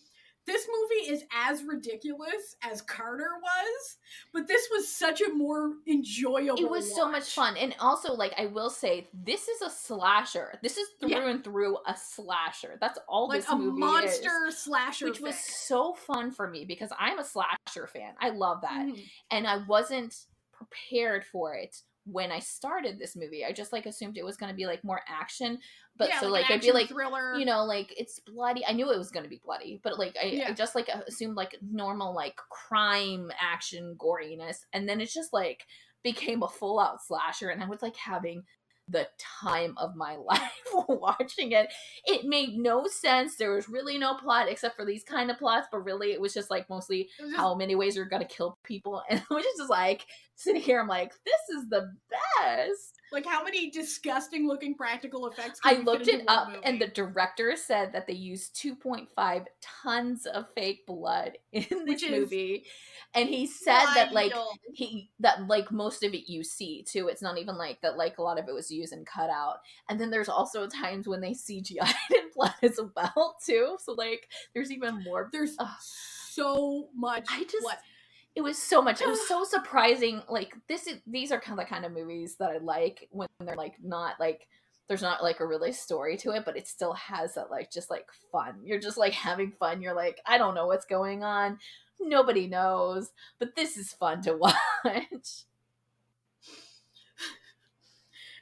[0.48, 3.98] This movie is as ridiculous as Carter was,
[4.34, 6.58] but this was such a more enjoyable.
[6.58, 7.58] it was so much fun.
[7.58, 10.58] And also like i will say this is a slasher.
[10.64, 11.28] This is through Yeah.
[11.30, 12.78] and through a slasher.
[12.80, 16.92] That's all it's like this a monster slasher, which was so fun for me because
[16.98, 18.14] i'm a slasher fan.
[18.20, 18.86] I love that.
[18.88, 19.04] Mhm.
[19.32, 20.16] and i wasn't
[20.54, 23.44] prepared for it when i started this movie.
[23.44, 25.60] I just like assumed it was going to be like more action
[25.98, 27.36] but Yeah, so an like i'd be like thriller.
[27.36, 30.16] you know like it's bloody i knew it was going to be bloody but like
[30.22, 35.34] I, I just like assumed like normal like crime action goriness and then it just
[35.34, 35.66] like
[36.04, 38.44] became a full out slasher and i was like having
[38.90, 39.06] the
[39.42, 40.42] time of my life
[40.88, 41.68] watching it.
[42.06, 45.68] It made no sense there was really no plot except for these kind of plots
[45.70, 49.04] but really it was just like mostly just- how many ways you're gonna kill people
[49.10, 50.06] and i was just like
[50.36, 51.92] sitting here i'm like this is the
[52.40, 55.60] best Like how many disgusting looking practical effects?
[55.64, 59.46] I can you fit looked it up, and the director said that they used 2.5
[59.62, 62.66] tons of fake blood in this Which movie,
[63.14, 64.34] and he said that like
[64.74, 67.08] he that like most of it you see too.
[67.08, 67.98] It's not even like that.
[67.98, 71.08] Like a lot of it was used and cut out, and then there's also times
[71.08, 73.78] when they CGI in blood as well too.
[73.80, 75.30] So like there's even more.
[75.32, 75.58] there's
[76.30, 77.26] so much.
[77.30, 77.78] I just blood.
[78.38, 79.02] It was so much.
[79.02, 80.22] It was so surprising.
[80.30, 83.28] Like this is these are kind of the kind of movies that I like when
[83.40, 84.48] they're like not like
[84.88, 87.90] there's not like a really story to it, but it still has that like just
[87.90, 88.60] like fun.
[88.64, 89.82] You're just like having fun.
[89.82, 91.58] You're like I don't know what's going on.
[92.00, 94.54] Nobody knows, but this is fun to watch.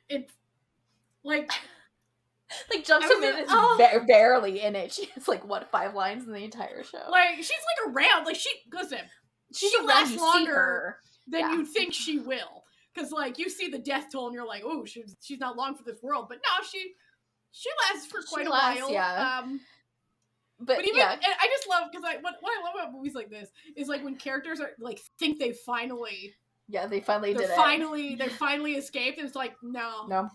[0.10, 0.34] it's
[1.23, 1.49] like
[2.69, 3.77] like Jump I was Minute gonna- oh.
[3.79, 3.99] is oh.
[3.99, 4.91] ba- barely in it.
[4.91, 6.99] She has like what five lines in the entire show.
[7.10, 8.25] like she's like around.
[8.25, 8.99] Like she listen
[9.53, 11.51] She lasts longer than Yeah.
[11.53, 12.63] you think she will.
[12.93, 15.75] Because like you see the death toll and you're like, oh, she's she's not long
[15.75, 16.27] for this world.
[16.29, 16.93] But no, she
[17.51, 18.91] she lasts for She quite a lasts, while.
[18.91, 19.39] yeah.
[19.39, 19.60] Um,
[20.60, 22.93] But, but even yeah, and I just love because I what, what I love about
[22.93, 26.34] movies like this is like when characters are like think they finally
[26.69, 27.55] yeah, they finally did it.
[27.55, 30.29] finally they finally escaped and it's like no No,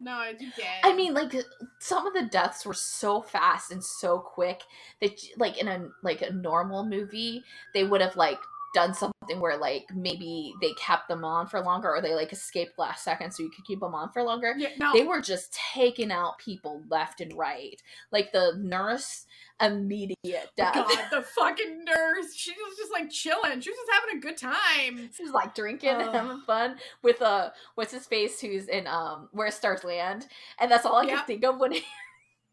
[0.00, 0.64] No, you did.
[0.84, 1.34] I mean, like
[1.80, 4.62] some of the deaths were so fast and so quick
[5.00, 7.42] that, like in a like a normal movie,
[7.74, 8.38] they would have like
[8.74, 12.78] done something where like maybe they kept them on for longer or they like escaped
[12.78, 14.54] last second so you could keep them on for longer.
[14.58, 14.92] yeah, no.
[14.92, 17.80] They were just taking out people left and right.
[18.12, 19.24] Like the nurse,
[19.60, 20.74] immediate death.
[20.74, 22.34] God, the fucking nurse.
[22.34, 23.60] She was just like chilling.
[23.60, 25.10] She was just having a good time.
[25.16, 26.12] She was like drinking, Ugh.
[26.12, 30.26] having fun with uh what's his face who's in um Where Stars Land,
[30.58, 31.16] and that's all I Yep.
[31.18, 31.82] could think of when he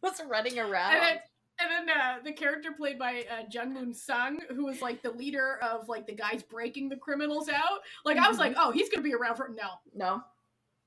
[0.01, 0.93] was running around.
[0.93, 1.19] And
[1.61, 5.11] and then uh, the character played by uh, Jung Moon Sung, who was like the
[5.11, 7.79] leader of like the guys breaking the criminals out.
[8.05, 10.21] Like I was like, oh, he's gonna be around for no, no,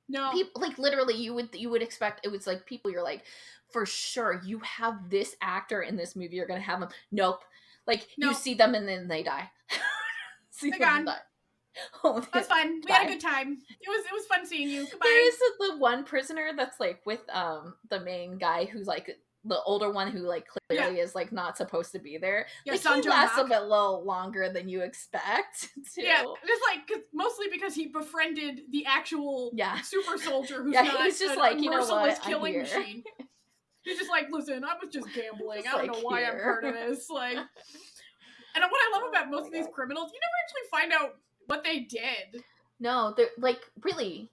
[0.08, 0.30] no.
[0.32, 3.24] people like literally you would you would expect it was like people you're like
[3.70, 6.90] for sure you have this actor in this movie you're gonna have them.
[7.12, 7.42] Nope,
[7.87, 9.50] like you see them and then they die.
[10.50, 11.04] see They're gone.
[11.04, 11.18] die.
[12.04, 12.80] Oh, That's fine.
[12.87, 13.58] We had a good time.
[13.80, 14.82] It was it was fun seeing you.
[14.82, 14.98] Goodbye.
[15.02, 19.61] There is the one prisoner that's like with um the main guy who's like the
[19.64, 22.46] older one who like clearly is like not supposed to be there.
[22.64, 25.68] Yeah, like he lasts a bit little longer than you expect.
[25.94, 26.02] Too.
[26.02, 29.80] Yeah, just like 'cause- mostly because he befriended the actual Yeah.
[29.83, 33.04] super soldier who's Yeah, not he's just like, you know what, killing machine.
[33.83, 35.62] He's just like, listen, I was just gambling.
[35.64, 37.11] Just I don't like, know why I'm part of this.
[37.11, 39.74] Like, and what I love Oh about most of these God.
[39.74, 42.42] criminals, you never actually find out what they did.
[42.80, 44.30] No, they're like really.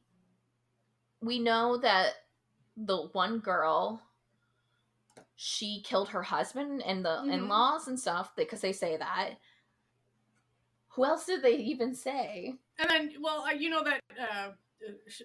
[1.21, 2.13] We know that
[2.77, 4.01] the one girl,
[5.43, 7.33] she killed her husband and the Mhm.
[7.33, 9.39] in-laws and stuff because they say that.
[10.89, 12.59] Who else did they even say?
[12.77, 14.51] And then, well, uh, you know that uh, uh,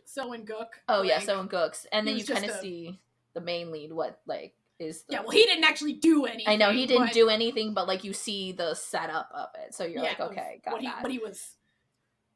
[0.07, 0.81] Seo In Guk.
[0.89, 2.99] Oh yeah, like- Seo In Guks, and then you kind of a- see
[3.35, 3.93] the main lead.
[3.93, 5.21] What like is the yeah.
[5.21, 6.49] Well, he didn't actually do anything.
[6.49, 9.75] I know he didn't but- do anything, but like you see the setup of it,
[9.75, 11.03] so you're yeah, like, okay, got what he that.
[11.03, 11.57] what he was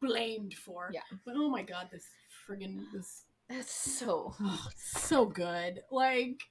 [0.01, 0.91] blamed for.
[0.93, 1.01] Yeah.
[1.25, 2.07] But oh my god, this
[2.47, 4.35] friggin' this That's so
[4.77, 5.83] so good.
[5.91, 6.43] Like,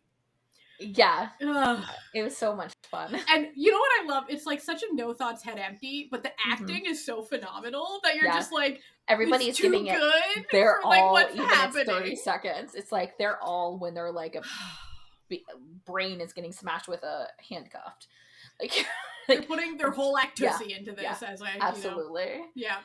[0.79, 1.83] yeah, ugh.
[2.13, 3.13] it was so much fun.
[3.29, 4.23] and you know what I love?
[4.29, 6.51] It's like such a no thoughts head empty, but the Mhm.
[6.53, 8.35] acting is so phenomenal that you're Yeah.
[8.35, 9.97] just like, Everybody it's is giving it.
[9.97, 10.45] good.
[10.51, 12.75] They're for, like, all what's even it's thirty seconds.
[12.75, 14.43] It's like they're all when they're like a
[15.85, 18.07] brain is getting smashed with a handcuffed.
[18.61, 18.85] Like,
[19.27, 22.41] They're putting their whole actusy into this yeah, as I You know, absolutely.
[22.55, 22.79] yeah.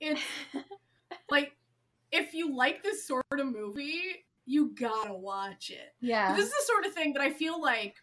[0.00, 0.20] It's
[1.30, 1.56] like
[2.12, 5.94] if you like this sort of movie, you gotta watch it.
[6.00, 6.34] Yeah.
[6.34, 7.96] This is the sort of thing that I feel like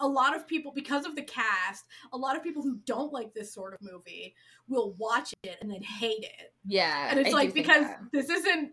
[0.00, 3.34] a lot of people, because of the cast, a lot of people who don't like
[3.34, 4.34] this sort of movie
[4.66, 6.54] will watch it and then hate it.
[6.66, 7.08] yeah.
[7.10, 8.72] And it's I like because this isn't,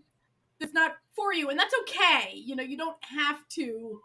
[0.61, 2.31] it's not for you, and that's okay.
[2.33, 3.99] You know, you don't have to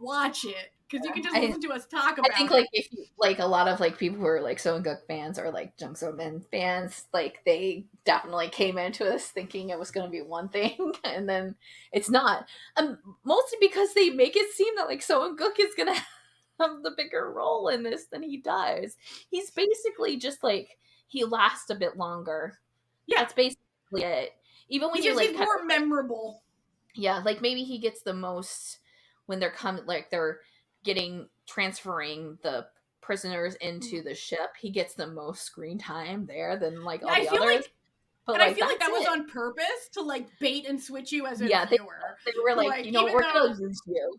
[0.00, 2.54] watch it because you can just I- listen to us talk about I think it.
[2.54, 5.06] like if you like a lot of like people who are like Seo In Guk
[5.06, 9.78] fans or like Jung So Min fans, like they definitely came into this thinking it
[9.78, 11.54] was going to be one thing, and then
[11.92, 12.46] it's not.
[12.76, 16.00] Um, mostly because they make it seem that like Seo In Guk is going to
[16.60, 18.96] have the bigger role in this than he does.
[19.30, 22.58] He's basically just like he lasts a bit longer.
[23.06, 23.20] Yeah.
[23.20, 23.58] that's basically
[24.02, 24.32] it.
[24.68, 26.42] Even when He's you like more of- memorable.
[26.94, 28.78] yeah, like maybe he gets the most
[29.26, 30.40] when they're coming, like they're
[30.94, 32.66] getting transferring the
[33.02, 34.50] prisoners into the ship.
[34.58, 37.56] He gets the most screen time there than like all I the feel others.
[37.56, 37.72] like,
[38.26, 41.26] but and I feel like that was on purpose to like bait and switch you
[41.26, 42.16] as a Yeah, they- viewer.
[42.24, 44.14] They were like, like, you know, we're though- gonna use you.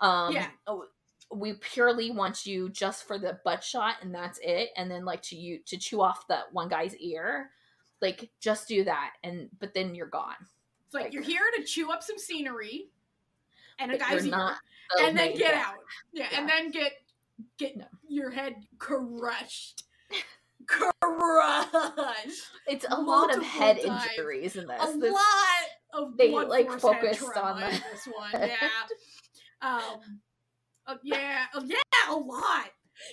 [0.00, 0.48] Um, Yeah.
[0.66, 0.86] oh,
[1.30, 4.70] we purely want you just for the butt shot, and that's it.
[4.76, 7.50] And then like to you to chew off that one guy's ear,
[8.00, 10.36] like just do that, and but then you're gone.
[10.86, 12.90] It's like, Like- you're here to chew up some scenery
[13.78, 14.56] and a guy's not
[15.00, 15.74] and then get out.
[16.12, 16.92] Yeah, and then get
[17.58, 17.84] get No.
[18.08, 19.84] your head crushed.
[20.66, 22.46] crushed.
[22.66, 24.04] It's a lot of head times.
[24.10, 24.82] injuries in this.
[24.82, 25.22] A This- lot
[25.94, 28.30] of they, like, focused on this one.
[28.32, 28.56] Yeah.
[29.62, 30.20] Um.
[30.86, 31.46] uh, yeah.
[31.54, 31.76] uh, yeah.
[32.10, 32.70] A lot.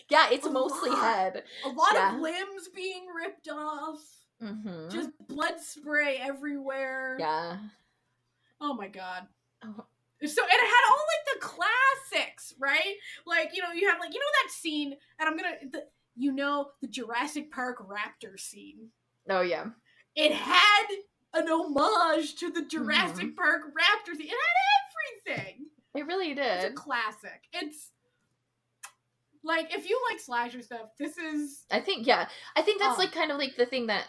[0.10, 1.00] Yeah, it's A mostly lot.
[1.04, 1.44] head.
[1.64, 2.16] A lot Yeah.
[2.16, 4.00] of limbs being ripped off.
[4.42, 4.90] Mm-hmm.
[4.90, 7.16] Just blood spray everywhere.
[7.20, 7.58] yeah.
[8.60, 9.28] Oh my god.
[9.64, 9.86] Oh.
[10.24, 12.96] So and it had all like the classics, right?
[13.26, 15.84] Like you know you have like you know that scene, and I'm gonna the,
[16.16, 18.90] you know the Jurassic Park raptor scene.
[19.30, 19.66] Oh yeah.
[20.16, 20.86] It had
[21.34, 23.36] an homage to the Jurassic Mm-hmm.
[23.36, 24.28] Park raptor scene.
[24.28, 24.34] It
[25.28, 25.66] had everything.
[25.96, 26.46] It really did.
[26.64, 27.42] It's a classic.
[27.52, 27.92] It's
[29.44, 32.28] like if you like slasher stuff, this is I think yeah.
[32.56, 33.02] I think that's Oh.
[33.02, 34.06] like kind of like the thing that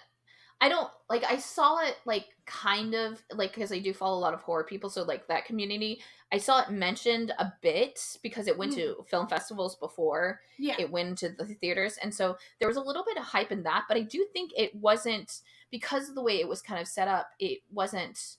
[0.61, 4.21] I don't like I saw it like kind of like cuz I do follow a
[4.21, 8.47] lot of horror people so like that community I saw it mentioned a bit because
[8.49, 10.75] it went to film festivals before yeah.
[10.79, 13.63] it went to the theaters and so there was a little bit of hype in
[13.65, 16.89] that but i do think it wasn't because of the way it was kind of
[16.89, 18.37] set up it wasn't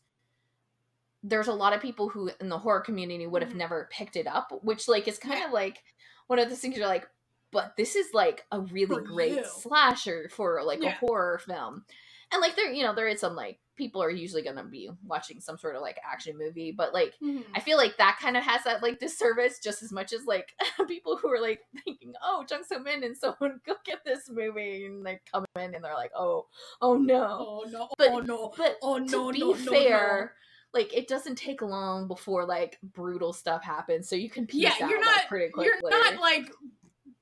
[1.24, 3.58] there's a lot of people who in the horror community would have Mhm.
[3.58, 5.48] never picked it up, which like is kind Yeah.
[5.48, 5.84] of like
[6.28, 7.10] one of those things you're like,
[7.52, 9.46] but this is like a really For great you.
[9.46, 11.86] slasher for like a horror film.
[12.32, 15.40] And like there, you know, there is some like people are usually gonna be watching
[15.40, 17.44] some sort of like action movie, but like Mhm.
[17.56, 20.50] I feel like that kind of has that like disservice just as much as like
[20.88, 24.86] people who are like thinking, oh, Jung So Min and someone go get this movie
[24.86, 26.48] and they come in and they're like, oh,
[26.82, 27.64] oh no.
[27.66, 27.88] Oh no!
[27.98, 28.54] But- oh no!
[28.58, 29.32] But Oh to no!
[29.32, 29.52] be no!
[29.54, 30.34] no, fair,
[30.74, 34.74] like it doesn't take long before like brutal stuff happens, so you can piece Yeah,
[34.86, 35.78] out you're like, not- pretty quickly.
[35.82, 36.52] you're not like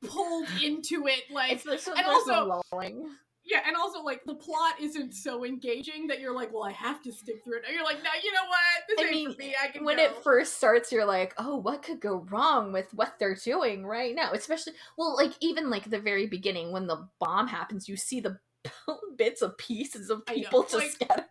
[0.08, 3.10] pulled into it like it's there's, and there's also- no.
[3.46, 7.02] Yeah, and also like the plot isn't so engaging that you're like, well, I have
[7.04, 7.64] to stick through it.
[7.68, 8.58] And you're like, no, you know what?
[8.90, 9.56] This I ain't mean, for me.
[9.62, 10.04] I can when go.
[10.04, 14.16] it first starts, you're like, oh, what could go wrong with what they're doing right
[14.16, 14.32] now?
[14.32, 18.38] Especially, well, like even like the very beginning when the bomb happens, you see the
[19.18, 21.26] bits of pieces of people just like- scattered.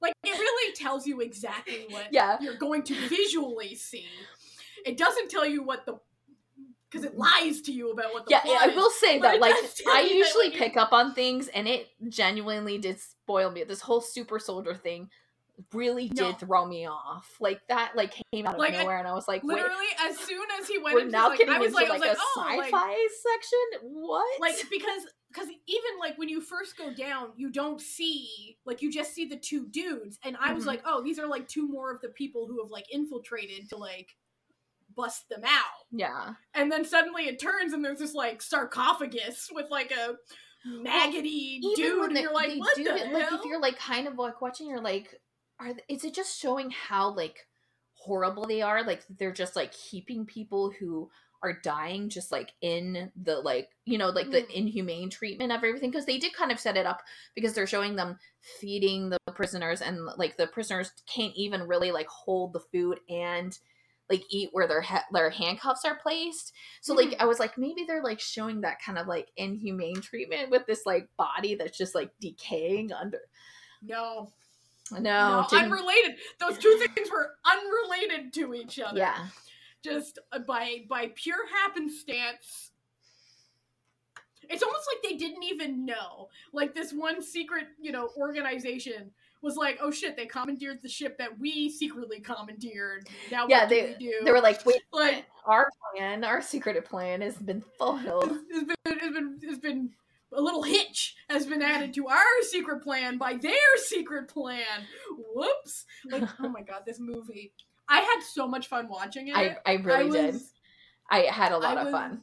[0.00, 2.38] like it really tells you exactly what Yeah.
[2.40, 4.06] you're going to visually see.
[4.86, 5.98] It doesn't tell you what the
[6.90, 9.54] because it lies to you about what the Yeah, plot I will say that like
[9.88, 13.64] I usually when you- pick up on things, and it genuinely did spoil me.
[13.64, 15.10] This whole super soldier thing
[15.72, 16.32] really did No.
[16.34, 17.36] throw me off.
[17.40, 19.86] Like that, like came out of Like, I- nowhere, and I was like, wait, Literally,
[20.00, 22.02] as soon as he went we're into now like, getting I was into like, like,
[22.02, 23.90] I was like, a oh, like, sci-fi section.
[23.90, 24.40] What?
[24.40, 28.90] like because because even like when you first go down you don't see like you
[28.90, 30.68] just see the two dudes and i was Mhm.
[30.68, 33.76] like oh these are like two more of the people who have like infiltrated to
[33.76, 34.16] like
[34.98, 39.70] bust them out yeah, and then suddenly it turns and there's this like sarcophagus with
[39.70, 40.16] like a
[40.66, 43.60] maggoty even dude when and they, you're like what do the it, like if you're
[43.60, 45.14] like kind of like watching, you're like,
[45.60, 47.46] are th- is it just showing how like
[47.94, 48.82] horrible they are?
[48.84, 51.08] Like they're just like keeping people who
[51.42, 54.50] are dying just like in the like you know like the Mm.
[54.50, 57.00] inhumane treatment of everything because they did kind of set it up
[57.36, 58.18] because they're showing them
[58.60, 63.56] feeding the prisoners and like the prisoners can't even really like hold the food and
[64.10, 67.16] like eat where their ha- their handcuffs are placed so like Mhm.
[67.20, 70.86] i was like maybe they're like showing that kind of like inhumane treatment with this
[70.86, 73.20] like body that's just like decaying under
[73.82, 74.32] no
[74.90, 79.26] no, no unrelated those two things were unrelated to each other yeah
[79.84, 82.72] just uh, by by pure happenstance.
[84.50, 86.28] It's almost like they didn't even know.
[86.52, 89.12] Like this one secret, you know, organization
[89.42, 93.96] was like, "Oh shit, they commandeered the ship that we secretly commandeered." Now yeah they
[93.98, 94.14] we do?
[94.24, 98.76] they were like wait like our plan our secretive plan has been foiled it's been,
[98.98, 99.90] it's been it's been
[100.32, 103.52] a little hitch has been added to our secret plan by their
[103.86, 104.84] secret plan.
[105.34, 105.86] Whoops!
[106.10, 107.52] Like, oh my god, this movie.
[107.88, 109.34] I had so much fun watching it.
[109.36, 110.52] i i really did was-
[111.10, 112.22] i had a lot I of was- fun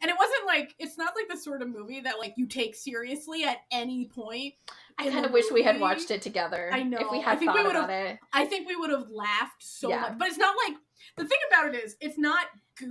[0.00, 2.74] And it wasn't like it's not like the sort of movie that like you take
[2.74, 4.54] seriously at any point.
[4.98, 6.98] i kind of wish we had watched it together I know.
[6.98, 9.62] if we I had think thought would've- about it I think we would have laughed
[9.62, 10.00] so Yeah.
[10.00, 10.18] much.
[10.18, 10.76] But it's not like
[11.16, 12.46] the thing about it is it's not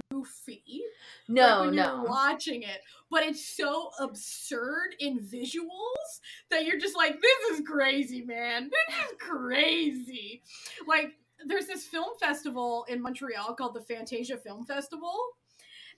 [0.10, 0.84] goofy.
[1.28, 6.78] no like, when no you're watching it, but it's so absurd in visuals that you're
[6.80, 8.70] just like, this is crazy, man.
[8.70, 10.42] This is crazy.
[10.88, 11.14] Like,
[11.46, 15.16] there's this film festival in Montreal called the Fantasia Film Festival.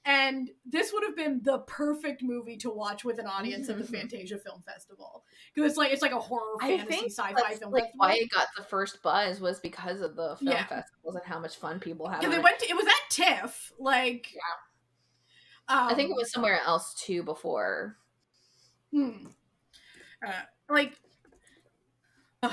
[0.06, 3.86] And this would have been the perfect movie to watch with an audience at the
[3.86, 5.24] Fantasia Film Festival
[5.56, 7.92] because it's like it's like a horror I fantasy sci-fi film like festival.
[7.96, 10.66] why it got the first buzz was because of the film Yeah.
[10.66, 12.22] festivals and how much fun people had.
[12.22, 12.44] Yeah, they it.
[12.44, 14.28] went to, it was at TIFF, like
[15.70, 17.96] um, I think it was somewhere else too before.
[18.92, 19.28] Hmm.
[20.26, 20.32] Uh,
[20.70, 21.00] like,
[22.44, 22.52] ugh.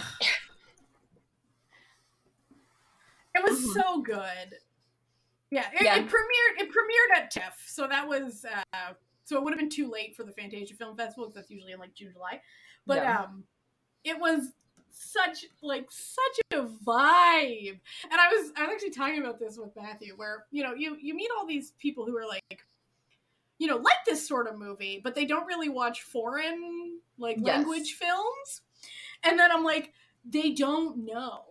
[3.34, 3.72] it was Mhm.
[3.74, 4.54] so good.
[5.50, 5.96] Yeah, it, Yeah.
[5.96, 6.60] it premiered.
[6.62, 8.92] It premiered at TIFF, so that was uh,
[9.24, 11.72] so it would have been too late for the Fantasia Film Festival because that's usually
[11.72, 12.40] in like June, July.
[12.86, 13.22] But Yeah.
[13.22, 13.44] um,
[14.04, 14.52] it was
[14.92, 19.74] such like such a vibe, and I was I was actually talking about this with
[19.76, 22.64] Matthew, where you know you you meet all these people who are like
[23.58, 27.46] you know, like this sort of movie, but they don't really watch foreign like Yes.
[27.58, 28.62] language films.
[29.22, 29.92] And then I'm like,
[30.24, 31.44] they don't know.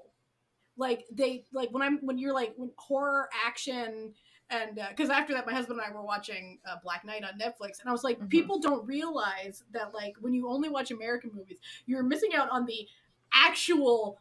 [0.79, 4.13] Like they like when I'm when you're like when horror action
[4.49, 7.79] and because after that my husband and I were watching uh, Black Knight on Netflix
[7.81, 8.29] and I was like, Mhm.
[8.29, 12.65] people don't realize that like when you only watch American movies, you're missing out on
[12.65, 12.87] the
[13.33, 14.19] actual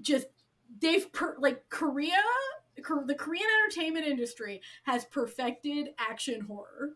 [0.00, 0.26] just
[0.80, 2.16] they've per, like Korea
[3.06, 6.92] the Korean entertainment industry has perfected action horror.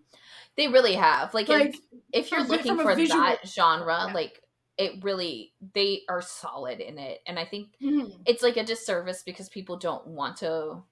[0.57, 1.35] They really have.
[1.35, 1.81] Like, Like if,
[2.25, 4.15] if you're looking for visual- that genre, Yeah.
[4.15, 4.41] like
[4.79, 7.21] it really they are solid in it.
[7.27, 8.27] And I think mhm.
[8.27, 10.83] it's like a disservice because people don't want to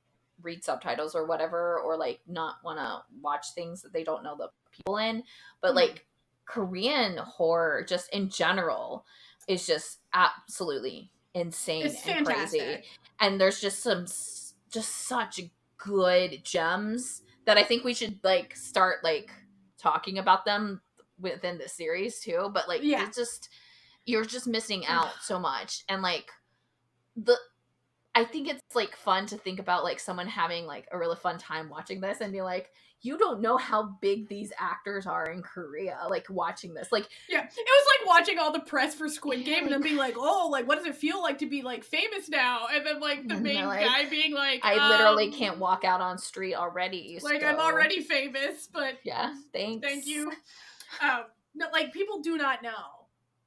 [0.42, 4.36] read subtitles or whatever or like not want to watch things that they don't know
[4.36, 5.22] the people in.
[5.60, 5.76] But Mhm.
[5.76, 6.06] like
[6.44, 9.04] Korean horror just in general
[9.48, 12.84] is just absolutely insane It's and crazy.
[13.20, 15.40] And there's just some just such
[15.76, 19.30] good gems that I think we should like start like
[19.78, 20.80] talking about them
[21.18, 22.50] within the series too.
[22.52, 23.06] But like Yeah.
[23.06, 23.48] it's just
[24.04, 25.84] you're just missing out so much.
[25.88, 26.30] And like
[27.16, 27.36] the
[28.14, 31.38] I think it's like fun to think about like someone having like a really fun
[31.38, 35.42] time watching this and be like, you don't know how big these actors are in
[35.42, 36.92] Korea, like watching this.
[36.92, 39.96] Like Yeah, it was like watching all the press for Squid Game and then being
[39.96, 43.00] like, "Oh, like what does it feel like to be like famous now?" And then
[43.00, 46.54] like the main like, guy being like, I literally um, can't walk out on street
[46.54, 47.18] already.
[47.22, 49.86] Like I'm already famous, but Yeah, thanks.
[49.86, 50.32] thank you.
[51.00, 51.22] Um,
[51.54, 53.01] no, like people do not know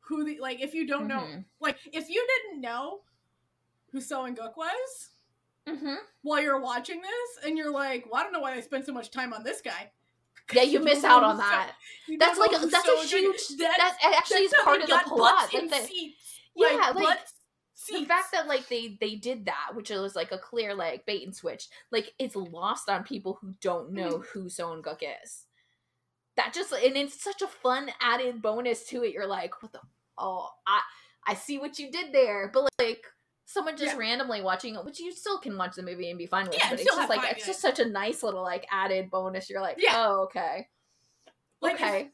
[0.07, 1.45] who the like if you don't know Mhm.
[1.59, 3.01] like if you didn't know
[3.91, 5.09] who Seo In Guk was
[5.67, 5.97] Mhm.
[6.21, 8.93] while you're watching this, and you're like, "Well, I don't know why they spend so
[8.93, 9.91] much time on this guy."
[10.53, 11.75] Yeah, you miss out on who So- that.
[12.19, 13.35] That's like know that's So a huge.
[13.35, 13.57] is.
[13.57, 15.17] That actually is that's how part of the plot.
[15.49, 16.39] butts in that they- seats.
[16.55, 17.33] yeah, like butts,
[17.89, 21.23] the fact that like they they did that, which was like a clear like bait
[21.23, 24.25] and switch, like it's lost on people who don't know Mm.
[24.27, 25.47] who Seo In Guk is.
[26.35, 29.13] That just and it's such a fun added bonus to it.
[29.13, 29.81] You're like, what the
[30.17, 30.81] oh I
[31.27, 33.03] I see what you did there, but like
[33.45, 33.99] someone just Yeah.
[33.99, 36.57] randomly watching it, which you still can watch the movie and be fine with.
[36.57, 39.49] Yeah, but it's just like it's just such a nice little like added bonus.
[39.49, 39.93] You're like, Yeah.
[39.95, 40.67] oh okay,
[41.61, 42.09] Like, okay,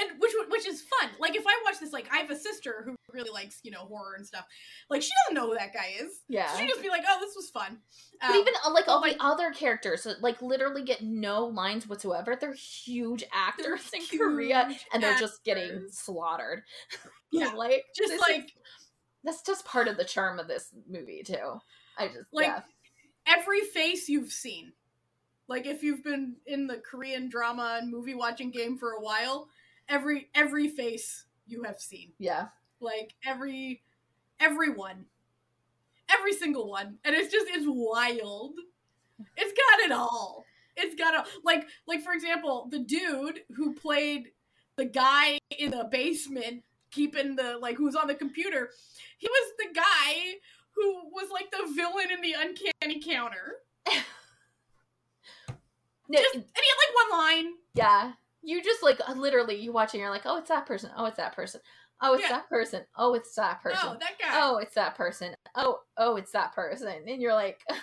[0.00, 1.10] and which which is fun.
[1.20, 3.80] Like if I watch this, like I have a sister who really likes you know
[3.86, 4.44] horror and stuff.
[4.90, 6.10] Like she doesn't know who that guy is.
[6.28, 6.56] yeah.
[6.56, 7.78] She just be like, oh, this was fun.
[8.20, 11.88] But Um, even uh, like all the other characters, that, like literally get no lines
[11.88, 12.36] whatsoever.
[12.40, 16.62] They're huge actors in huge Korea, and they're just getting slaughtered.
[17.34, 18.52] Yeah, like just this is- like
[19.22, 21.60] that's just part of the charm of this movie too.
[21.96, 22.60] I just like yeah.
[23.26, 24.72] every face you've seen.
[25.48, 29.48] Like if you've been in the Korean drama and movie watching game for a while,
[29.88, 32.12] every every face you have seen.
[32.18, 32.48] yeah.
[32.80, 33.82] Like every
[34.40, 35.06] everyone.
[36.10, 36.98] Every single one.
[37.04, 38.54] And it's just it's wild.
[39.36, 40.44] It's got it all.
[40.76, 44.32] It's got a like like for example, the dude who played
[44.76, 46.62] the guy in the basement
[46.94, 48.70] keeping the like who's on the computer,
[49.18, 50.34] he was the guy
[50.74, 53.56] who was like the villain in the uncanny counter.
[56.06, 57.52] No, Just, and he had like one line.
[57.74, 58.12] yeah.
[58.42, 60.90] You just like uh, literally you watching, and you're like, oh, it's that person.
[60.94, 61.62] Oh, it's that person.
[62.02, 62.28] Oh, it's Yeah.
[62.28, 62.82] that person.
[62.94, 63.80] Oh, it's that person.
[63.82, 64.28] Oh, that guy.
[64.34, 65.34] Oh, it's that person.
[65.54, 66.92] Oh, oh, it's that person.
[67.08, 67.78] And you're like, this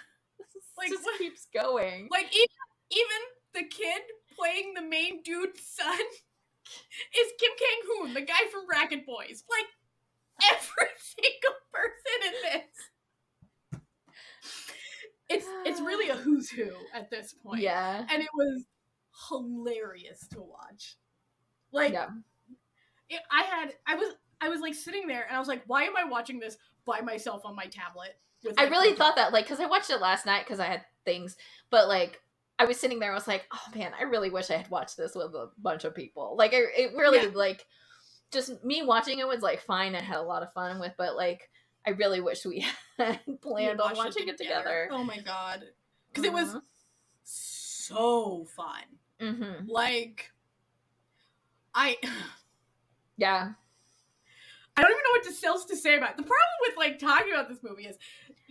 [0.78, 2.10] Like, just what- keeps going.
[2.12, 2.48] Like even
[2.92, 3.22] even
[3.56, 4.02] the kid
[4.38, 5.98] playing the main dude's son
[7.20, 9.44] is Kim Kang Hoon, the guy from Racket Boys.
[9.50, 9.66] Like
[10.52, 13.82] every single person in this.
[15.30, 17.62] It's it's really a who's who at this point.
[17.62, 18.06] Yeah.
[18.10, 18.66] And it was
[19.30, 20.98] hilarious to watch.
[21.72, 22.10] Like yeah.
[23.10, 25.84] it, I had I was I was like sitting there and I was like, why
[25.84, 28.18] am I watching this by myself on my tablet?
[28.44, 30.82] With I really thought that, like, because I watched it last night because I had
[31.06, 31.38] things,
[31.70, 32.21] but like,
[32.62, 34.96] I was sitting there, I was like, oh man, I really wish I had watched
[34.96, 36.36] this with a bunch of people.
[36.38, 37.32] Like, I, it really, Yeah.
[37.34, 37.66] like,
[38.32, 39.96] just me watching it was like fine.
[39.96, 41.50] I had a lot of fun with, but like,
[41.88, 42.64] I really wish we
[43.00, 44.90] had We planned on watching it together.
[44.92, 45.64] Oh my god.
[46.10, 46.62] Because it was Mhm.
[47.24, 48.84] so fun.
[49.20, 49.68] Mhm.
[49.68, 50.32] Like
[51.74, 51.98] I
[53.18, 53.54] Yeah.
[54.78, 56.18] I don't even know what to else to say about it.
[56.18, 57.98] The problem with like talking about this movie is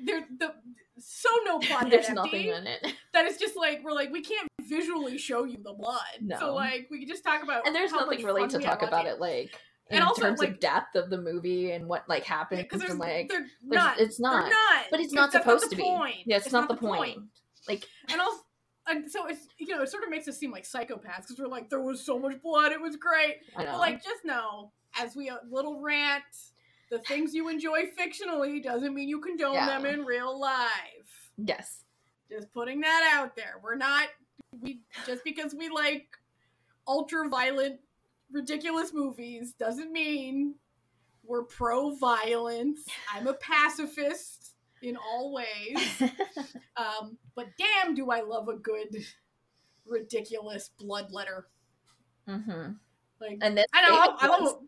[0.05, 0.55] there the
[0.99, 2.87] so no plot There's nothing in it.
[3.13, 5.99] That is just like we're like we can't visually show you the blood.
[6.21, 6.39] No.
[6.39, 9.19] So like we can just talk about And there's nothing really to talk about it,
[9.19, 9.53] like,
[9.91, 12.63] in And also, terms like- of depth of the movie and what, like, happens.
[12.63, 14.49] because like, they're there's- not it's not.
[14.49, 15.83] not But it's not supposed the to be.
[15.83, 16.17] point.
[16.27, 17.19] Yeah, it's, not, the point.
[17.69, 18.43] Like And also,
[18.87, 21.49] and so it's you know it sort of makes us seem like psychopaths because we're
[21.49, 23.37] like there was so much blood, it was great.
[23.57, 23.73] I know.
[23.73, 26.23] But like, just know, as we a little rant,
[26.91, 29.67] the things you enjoy fictionally doesn't mean you condone Yeah.
[29.67, 31.31] them in real life.
[31.37, 31.85] yes.
[32.31, 33.55] Just putting that out there.
[33.63, 34.09] We're not
[34.61, 36.07] we just because we like
[36.87, 37.81] ultra violent,
[38.33, 40.55] ridiculous movies doesn't mean
[41.25, 42.81] we're pro violence.
[43.13, 46.03] I'm a pacifist in all ways.
[46.77, 48.97] Um, but damn, do I love a good,
[49.87, 51.43] ridiculous bloodletter.
[52.27, 52.73] hmm
[53.21, 53.95] Like And then I know.
[53.97, 54.61] I, I love.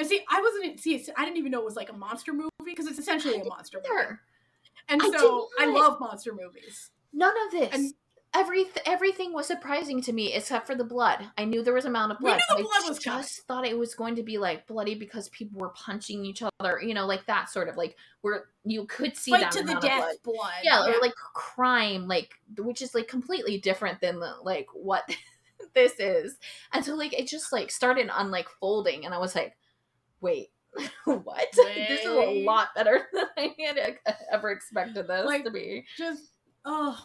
[0.00, 1.04] And see, I wasn't see.
[1.16, 3.78] I didn't even know it was like a monster movie because it's essentially a monster
[3.78, 4.16] movie.
[4.88, 6.90] And I so I love monster movies.
[7.12, 7.68] None of this.
[7.72, 7.94] And-
[8.32, 11.18] Every everything was surprising to me except for the blood.
[11.36, 12.36] I knew there was amount of We blood.
[12.48, 13.22] knew the blood I was coming.
[13.24, 16.80] just thought it was going to be like bloody because people were punching each other.
[16.80, 19.74] You know, like that sort of like where you could see Fight that to the
[19.74, 19.90] of blood.
[19.90, 20.52] death, blood.
[20.62, 25.10] Yeah, or like crime, like which is like completely different than the like what
[25.74, 26.36] this is.
[26.72, 29.56] And so like it just like started on like folding, and I was like,
[30.20, 30.48] wait,
[31.04, 31.46] what?
[31.54, 33.98] this is a lot better than I had
[34.32, 35.84] ever expected this Like- to be.
[35.96, 36.32] just
[36.64, 36.98] oh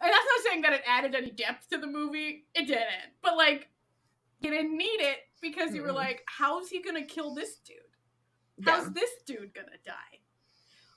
[0.00, 3.36] and that's not saying that it added any depth to the movie it didn't but
[3.36, 3.68] like
[4.40, 7.76] you didn't need it because you were like how's he gonna kill this dude
[8.64, 8.92] how's Yeah.
[8.94, 10.18] this dude gonna die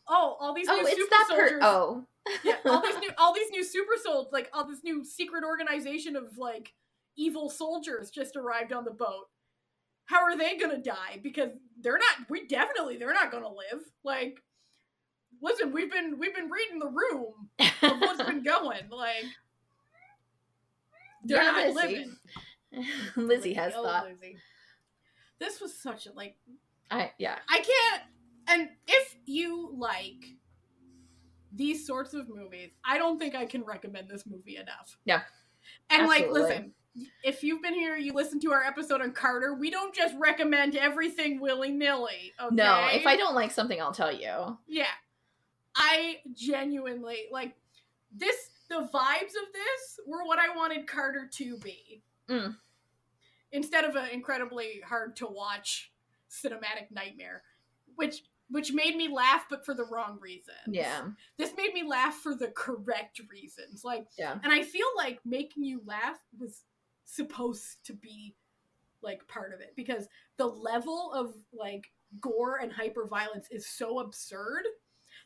[0.08, 1.60] oh all these Oh, new it's super that soldiers per.
[1.64, 2.06] Oh,
[2.46, 6.16] yeah all these new all these new super soldiers like all this new secret organization
[6.16, 6.72] of like
[7.18, 9.28] evil soldiers just arrived on the boat
[10.06, 11.50] how are they gonna die because
[11.82, 14.38] they're not we definitely they're not gonna live like
[15.42, 19.24] listen we've been we've been reading the room of what's been going like
[21.26, 21.88] they're Yeah, not Lizzie.
[21.88, 22.16] living
[23.16, 24.06] Lizzie has Oh, thought.
[24.06, 24.38] Lizzie.
[25.40, 26.36] this was such a like
[26.92, 27.38] I yeah.
[27.50, 28.04] I can't.
[28.48, 30.26] And if you like
[31.56, 34.98] these sorts of movies, I don't think I can recommend this movie enough.
[35.06, 35.22] Yeah.
[35.90, 36.74] And like, listen,
[37.24, 39.54] if you've been here, you listen to our episode on Carter.
[39.56, 42.34] We don't just recommend everything willy nilly.
[42.42, 42.56] Okay?
[42.56, 44.58] No, if I don't like something, I'll tell you.
[44.68, 44.86] yeah,
[45.76, 47.56] I genuinely like
[48.16, 48.36] this.
[48.70, 52.02] The vibes of this were what I wanted Carter to be.
[52.30, 52.56] Mm.
[53.52, 55.92] Instead of an incredibly hard to watch
[56.30, 57.44] cinematic nightmare,
[57.96, 60.58] which which made me laugh, but for the wrong reasons.
[60.68, 61.02] Yeah.
[61.38, 63.84] This made me laugh for the correct reasons.
[63.84, 64.38] Like, Yeah.
[64.44, 66.64] and I feel like making you laugh was
[67.06, 68.36] supposed to be
[69.02, 71.92] like part of it because the level of like
[72.22, 74.64] gore and hyper violence is so absurd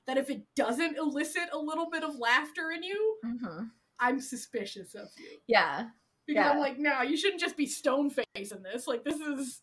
[0.07, 3.63] that if it doesn't elicit a little bit of laughter in you, hmm
[3.99, 5.39] I'm suspicious of you.
[5.47, 5.87] Yeah.
[6.27, 8.85] Because I'm like, no, you shouldn't just be stone face in this.
[8.85, 9.61] Like this is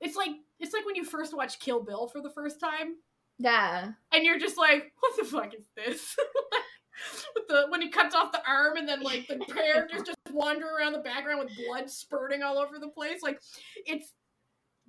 [0.00, 2.96] it's like it's like when you first watch Kill Bill for the first time
[3.38, 3.92] Yeah.
[4.12, 6.16] and you're just like, what the fuck is this?
[7.34, 10.66] With the when he cuts off the arm and then like the characters just wander
[10.66, 13.22] around the background with blood spurting all over the place.
[13.22, 13.40] Like
[13.86, 14.12] it's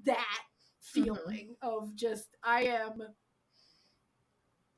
[0.05, 1.03] that mm-hmm.
[1.03, 3.01] feeling of just I am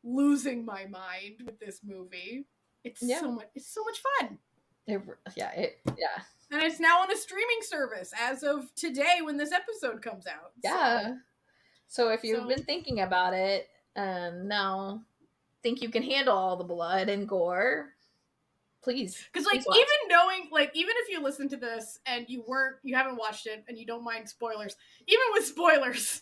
[0.04, 2.46] losing my mind with this movie.
[2.84, 3.22] It's Yeah.
[3.22, 4.40] so much it's so much fun.
[4.86, 5.02] It,
[5.36, 5.52] yeah.
[5.52, 6.24] It, yeah.
[6.52, 10.52] And it's now on a streaming service as of today when this episode comes out.
[10.64, 11.16] Yeah.
[11.88, 15.04] So if you've So- been thinking about it and now
[15.64, 17.94] think you can handle all the blood and gore,
[18.84, 19.18] please.
[19.32, 22.76] Because like please even knowing like even if you listen to this and you weren't
[22.84, 24.76] you haven't watched it and you don't mind spoilers,
[25.08, 26.22] even with spoilers,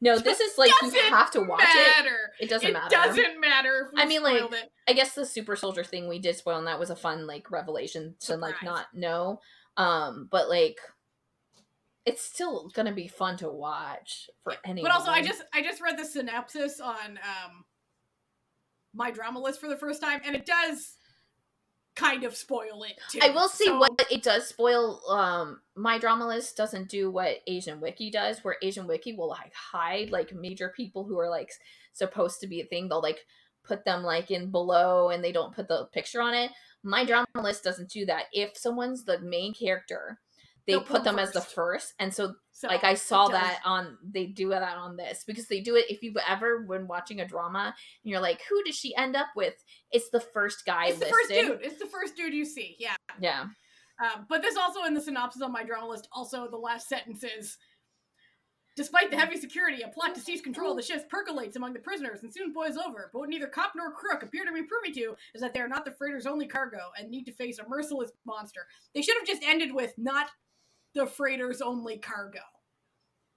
[0.00, 2.04] no, this is like you have to watch it.
[2.04, 2.18] matter.
[2.40, 2.86] It doesn't matter.
[2.86, 3.08] it matter.
[3.08, 4.72] doesn't matter if we I mean, like, it.
[4.88, 7.50] I guess the super soldier thing we did spoil and that was a fun like
[7.50, 9.40] revelation to like not know.
[9.76, 10.78] Um, but like
[12.04, 14.90] it's still gonna be fun to watch for anyone.
[14.90, 17.64] But also I just I just read the synopsis on um
[18.94, 20.96] my drama list for the first time and it does
[21.96, 23.18] kind of spoil it too.
[23.22, 25.00] I will say So- what it does spoil.
[25.08, 29.52] Um, my drama list doesn't do what Asian Wiki does, where Asian Wiki will like
[29.54, 31.50] hide like major people who are like
[31.92, 32.88] supposed to be a thing.
[32.88, 33.24] They'll like
[33.64, 36.52] put them like in below, and they don't put the picture on it.
[36.82, 38.26] My drama list doesn't do that.
[38.32, 40.20] If someone's the main character,
[40.66, 41.54] they They'll put them as the first.
[41.54, 45.46] first, and so so like I saw that on they do that on this because
[45.46, 48.74] they do it if you've ever when watching a drama and you're like, who does
[48.74, 49.54] she end up with?
[49.92, 51.60] It's the first guy It's the first dude.
[51.62, 52.76] It's the first dude you see.
[52.78, 52.96] Yeah.
[53.20, 53.42] Yeah.
[54.02, 57.24] Um, but this also in the synopsis on my drama list, also the last sentence
[57.24, 57.56] is
[58.76, 61.78] Despite the heavy security, a plot to seize control of the ships percolates among the
[61.78, 63.08] prisoners and soon boils over.
[63.10, 65.68] But what neither cop nor crook appear to be privy to is that they are
[65.68, 68.66] not the freighter's only cargo and need to face a merciless monster.
[68.94, 70.28] They should have just ended with not
[70.96, 72.40] the freighter's only cargo.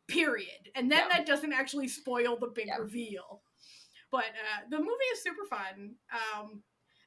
[0.08, 0.72] Period.
[0.74, 1.18] And then Yeah.
[1.18, 2.78] that doesn't actually spoil the big Yeah.
[2.78, 3.44] reveal.
[4.12, 5.96] But uh, the movie is super fun.
[6.12, 6.64] Um,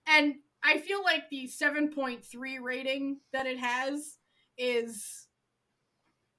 [0.07, 4.19] and I feel like the 7.3 rating that it has
[4.57, 5.27] is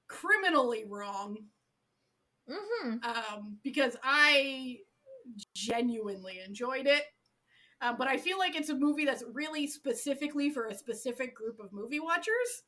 [0.08, 1.50] criminally wrong
[2.48, 2.98] Mm-hmm.
[3.02, 4.78] um, because I
[5.54, 7.04] genuinely enjoyed it.
[7.80, 11.58] Uh, but I feel like it's a movie that's really specifically for a specific group
[11.58, 12.62] of movie watchers.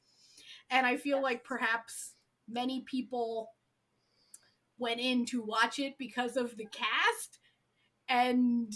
[0.70, 2.14] And I feel like perhaps
[2.48, 3.50] many people
[4.78, 7.38] went in to watch it because of the cast
[8.08, 8.72] and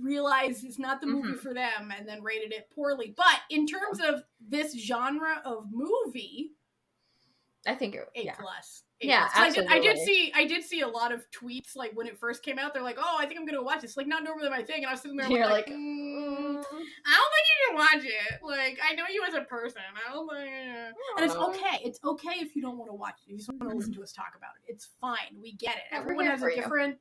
[0.00, 1.38] realized it's not the movie Mhm.
[1.40, 3.10] for them and then rated it poorly.
[3.16, 6.52] But in terms of this genre of movie,
[7.66, 8.34] I think it, A yeah.
[8.38, 8.82] plus.
[9.02, 9.32] A Yeah, plus.
[9.36, 12.18] I did, I did see I did see a lot of tweets like when it
[12.18, 12.74] first came out.
[12.74, 14.86] They're like, "Oh, I think I'm gonna watch this." Like, not normally my thing, and
[14.86, 18.42] I was sitting there like, like, mm, mm, "I don't think you can watch it."
[18.42, 19.82] Like, I know you as a person.
[20.06, 20.48] I don't think.
[21.16, 21.80] And it's okay.
[21.84, 23.24] It's okay if you don't want to watch it.
[23.26, 25.40] If you just want to listen to us talk about it, it's fine.
[25.40, 25.82] We get it.
[25.92, 26.56] Everyone has a you.
[26.56, 26.98] different.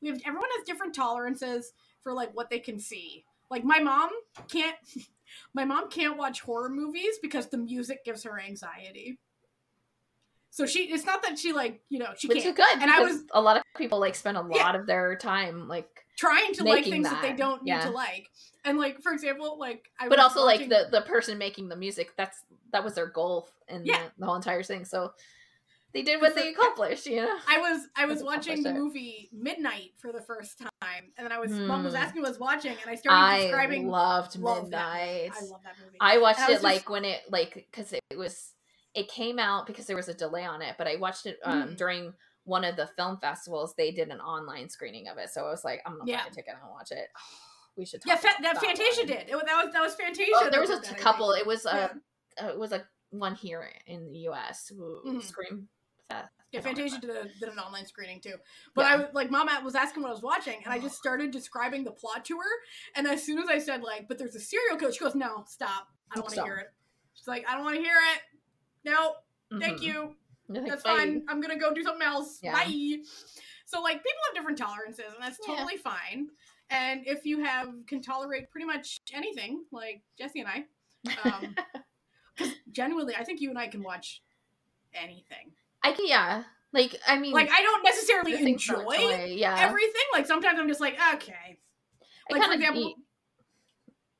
[0.00, 3.24] We have everyone has different tolerances for like what they can see.
[3.50, 4.10] Like my mom
[4.48, 4.76] can't.
[5.54, 9.18] My mom can't watch horror movies because the music gives her anxiety.
[10.56, 12.56] So she, it's not that she like, you know, she Which can't.
[12.56, 12.80] good.
[12.80, 14.74] And I was a lot of people like spend a lot Yeah.
[14.74, 15.86] of their time like
[16.16, 17.20] trying to like things that.
[17.20, 18.26] they don't need to like.
[18.64, 21.76] And like, for example, like I but also watching- like the the person making the
[21.76, 22.38] music that's
[22.72, 23.98] that was their goal in Yeah.
[24.04, 25.12] the, the whole entire thing so
[25.92, 29.90] they did what they accomplished you know I was I was watching the movie Midnight
[29.98, 32.00] for the first time, and then I was mom was Hmm.
[32.02, 33.88] asking what I was watching, and I started i describing.
[33.88, 35.96] loved love that midnight I love that movie.
[36.00, 38.52] I watched And I was it like when it like because it was
[38.96, 41.68] it came out because there was a delay on it but i watched it um
[41.70, 41.76] Mm.
[41.76, 45.50] during one of the film festivals they did an online screening of it so i
[45.50, 46.22] was like i'm gonna Yeah.
[46.22, 47.08] buy a ticket and watch it
[47.76, 49.06] we should talk yeah, fa- that Fantasia one.
[49.06, 49.18] did.
[49.28, 50.32] It, that was that was Fantasia.
[50.34, 51.88] Oh, there was did a that, couple it was Yeah.
[52.40, 55.22] uh, uh it was a one here in the us Ooh, Mhm.
[55.22, 55.68] scream
[56.08, 56.32] Fest.
[56.52, 58.36] Yeah, Fantasia did, a, did an online screening too.
[58.74, 59.06] But Yeah.
[59.08, 61.90] I like, Mom was asking what I was watching, and I just started describing the
[61.90, 62.50] plot to her.
[62.94, 65.42] And as soon as I said like, "But there's a serial killer," she goes, "No,
[65.48, 65.88] stop!
[66.10, 66.68] I don't want to hear it."
[67.14, 68.20] She's like, "I don't want to hear it.
[68.86, 69.16] No,
[69.60, 69.82] thank Mhm.
[69.82, 70.16] you.
[70.48, 71.24] You're like, That's "Bye." fine.
[71.28, 72.38] I'm gonna go do something else.
[72.42, 72.52] Yeah.
[72.52, 73.02] Bye."
[73.66, 75.56] So like, people have different tolerances, and that's Yeah.
[75.56, 76.30] totally fine.
[76.70, 80.66] And if you have can tolerate pretty much anything, like Jessie and I,
[81.28, 81.54] um,
[82.36, 84.22] because genuinely, I think you and I can watch
[84.94, 85.52] anything.
[85.82, 86.44] I can, yeah.
[86.72, 89.56] Like, I mean, Like, I don't necessarily the enjoy yeah.
[89.60, 90.02] everything.
[90.12, 91.58] Like sometimes I'm just like, okay.
[92.30, 93.05] Like for example, eat-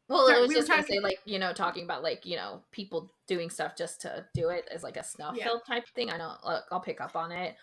[0.09, 2.36] well, sorry, I was we just gonna say, like, you know, talking about like, you
[2.36, 5.44] know, people doing stuff just to do it as like a snuff Yeah.
[5.44, 6.11] film type thing.
[6.11, 7.57] I know, like, I'll pick up on it.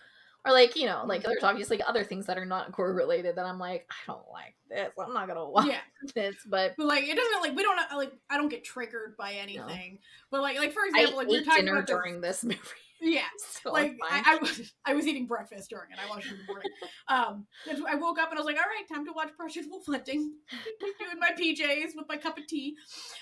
[0.45, 1.25] Or like, you know, like Mhm.
[1.27, 4.55] there's obviously other things that are not core related that I'm like, I don't like
[4.69, 4.91] this.
[4.99, 5.79] I'm not gonna watch yeah,
[6.15, 6.35] this.
[6.45, 9.99] But but like it doesn't like we don't like I don't get triggered by anything.
[10.31, 12.59] But like like for example, I like were talking about this- during this movie.
[13.03, 13.21] Yeah.
[13.37, 13.97] so like.
[14.09, 15.99] I, I was I was eating breakfast during it.
[16.03, 16.71] I watched it in the morning.
[17.09, 17.47] Um,
[17.87, 20.33] I woke up and I was like, all right, time to watch Project Wolf Hunting.
[20.79, 22.75] Doing my PJs with my cup of tea.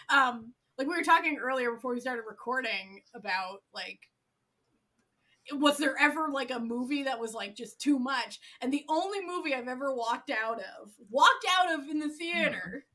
[0.09, 3.99] Um, like we were talking earlier before we started recording about like
[5.53, 8.39] was there ever like a movie that was like just too much?
[8.61, 12.85] And the only movie I've ever walked out of, walked out of in the theater,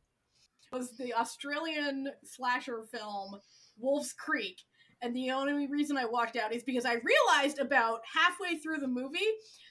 [0.73, 3.41] was the Australian slasher film
[3.79, 4.63] Wolf's Creek.
[5.03, 8.89] And the only reason I walked out is because I realized about halfway through the
[8.89, 9.19] movie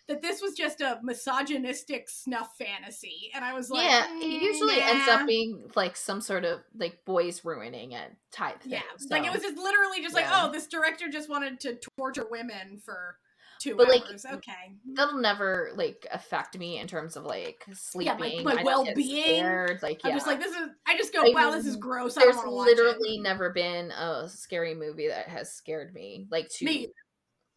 [0.07, 3.31] that this was just a misogynistic snuff fantasy.
[3.33, 7.03] And I was like, yeah, it usually ends up being like some sort of like
[7.05, 8.73] boys ruining it type thing.
[8.73, 12.27] Yeah, like it was just literally just like, oh, this director just wanted to torture
[12.29, 13.17] women for
[13.65, 18.43] two But, like, okay, that'll never like affect me in terms of like sleeping.
[18.43, 19.43] my I don't well-being.
[19.81, 20.09] Like, yeah.
[20.09, 20.69] I'm just like, this is.
[20.87, 22.17] I just go, I wow, mean, this is gross.
[22.17, 26.27] I there's don't want watch literally never been a scary movie that has scared me.
[26.29, 26.93] Like to Me.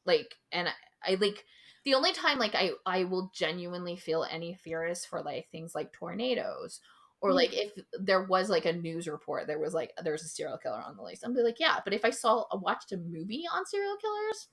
[0.06, 1.44] like, and I, I like
[1.84, 5.74] the only time like I I will genuinely feel any fear is for like things
[5.74, 6.80] like tornadoes.
[7.20, 7.66] Or like Mm.
[7.66, 10.96] if there was like a news report, there was like there's a serial killer on
[10.96, 11.24] the list.
[11.24, 11.80] I'm be like, yeah.
[11.84, 14.48] But if I saw watched a movie on serial killers.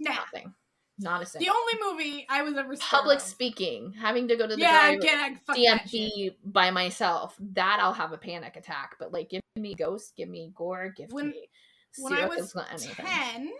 [0.00, 0.14] Nah.
[0.14, 0.52] nothing,
[0.98, 1.74] not a The only
[2.04, 5.56] movie I was ever Public of- speaking, having to go to the Yeah, get fuck
[5.56, 6.12] that shit.
[6.12, 8.96] DMV by myself, that I'll have a panic attack.
[8.98, 11.48] But like, give me ghosts, give me gore, give When- me.
[11.98, 13.06] when I was kills, not anything.
[13.06, 13.52] 10,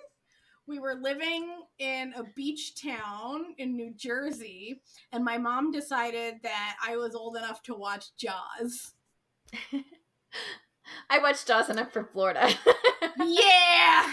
[0.67, 4.81] we were living in a beach town in New Jersey,
[5.13, 8.93] and my mom decided that I was old enough to watch Jaws.
[11.11, 12.49] I watched Jaws enough for Florida.
[13.19, 14.07] yeah!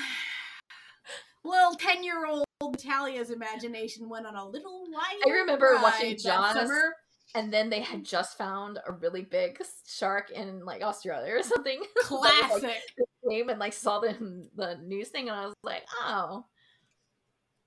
[1.44, 6.54] Little 10 year old Natalia's imagination went on a little wild I remember watching Jaws.
[6.54, 6.96] summer.
[7.34, 11.82] and then they had just found a really big shark in like Australia or something.
[12.10, 12.32] Was, like,
[12.62, 12.82] Classic.
[13.30, 16.46] came and like saw the the news thing, and I was like, oh.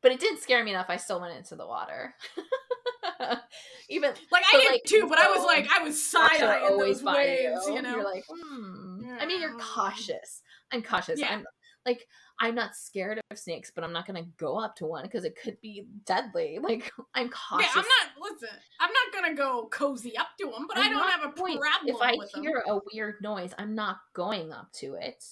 [0.03, 0.87] But it didn't scare me enough.
[0.91, 2.15] I still went into the water.
[3.89, 7.03] Even Like, I did like, too, but I was like, I was are eyeing those
[7.03, 7.83] waves, you, you.
[7.83, 7.97] know?
[7.97, 9.07] You're like, hmm.
[9.19, 10.43] I mean, you're cautious.
[10.71, 11.19] I'm cautious.
[11.19, 11.29] Yeah.
[11.31, 11.45] I'm
[11.87, 12.07] like,
[12.41, 15.37] I'm not scared of snakes, but I'm not gonna go up to one because it
[15.43, 16.59] could be deadly.
[16.63, 17.71] Like, I'm cautious.
[17.75, 18.31] Yeah, I'm not.
[18.33, 21.35] Listen, I'm not gonna go cozy up to them, but I I'm don't have a
[21.35, 22.43] going- problem If I with them.
[22.43, 25.23] hear a weird noise, I'm not going up to it.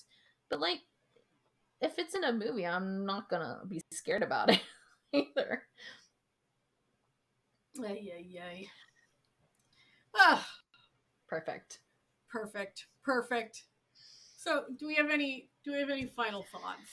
[0.50, 0.80] But like,
[1.80, 4.60] if it's in a movie, I'm not gonna be scared about it
[5.12, 5.62] either.
[7.82, 8.66] Ay, ay, ay.
[10.14, 10.46] Ah,
[11.26, 11.80] Perfect.
[12.28, 13.64] perfect, perfect.
[14.42, 15.48] So, do we have any?
[15.64, 16.90] Do we have any final thoughts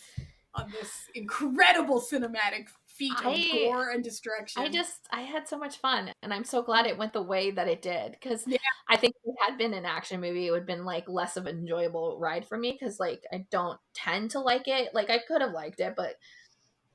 [0.54, 3.36] on this incredible cinematic feat of
[3.74, 4.62] gore and destruction?
[4.62, 7.50] I just I had so much fun, and I'm so glad it went the way
[7.50, 8.12] that it did.
[8.12, 8.58] Because Yeah.
[8.88, 11.38] I think if it had been an action movie, it would have been like less
[11.38, 12.78] of an enjoyable ride for me.
[12.80, 14.94] Because like I don't tend to like it.
[14.94, 16.16] Like I could have liked it, but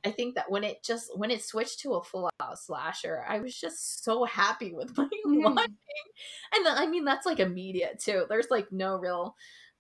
[0.05, 3.41] I think that when it just when it switched to a full out slasher, I
[3.41, 5.43] was just so happy with my mm.
[5.43, 5.75] watching.
[6.55, 8.27] And then, I mean that's like immediate too.
[8.29, 9.35] There's like no real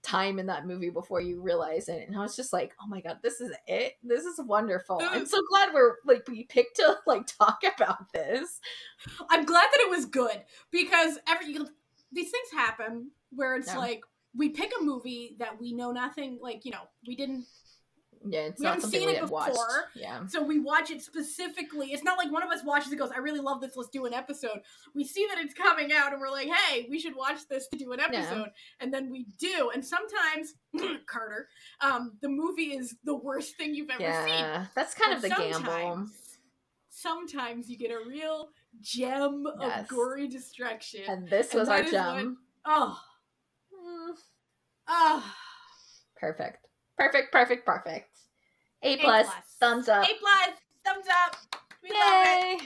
[0.04, 2.06] time in that movie before you realize it.
[2.06, 3.94] And I was just like, oh my god, this is it.
[4.02, 5.00] This is wonderful.
[5.02, 8.60] I'm so glad we're like we picked to like talk about this.
[9.30, 11.66] I'm glad that it was good because every you,
[12.12, 14.02] these things happen where it's like
[14.36, 17.44] we pick a movie that we know nothing like you know we didn't
[18.26, 19.52] Yeah, it's We not haven't seen it had watched.
[19.52, 19.90] before.
[19.94, 20.26] Yeah.
[20.26, 23.18] so we watch it specifically it's not like one of us watches it goes i
[23.18, 24.60] really love this let's do an episode
[24.94, 27.76] we see that it's coming out and we're like hey we should watch this to
[27.78, 28.48] do an episode
[28.80, 30.54] and then we do and sometimes
[31.06, 31.48] carter
[31.80, 35.28] um the movie is the worst thing you've ever seen That's kind But of the
[35.28, 35.52] gamble.
[35.52, 36.20] sometimes-
[36.90, 38.48] sometimes you get a real
[38.80, 39.82] gem Yes.
[39.82, 42.38] of gory destruction And this And was our is what- gem.
[42.64, 42.98] oh
[43.74, 44.14] Mm,
[44.88, 45.34] oh
[46.16, 46.63] perfect.
[46.98, 48.10] Perfect, perfect, perfect.
[48.82, 49.36] A A plus, plus.
[49.60, 50.04] thumbs up.
[50.04, 51.36] a plus thumbs up
[51.82, 52.62] we love it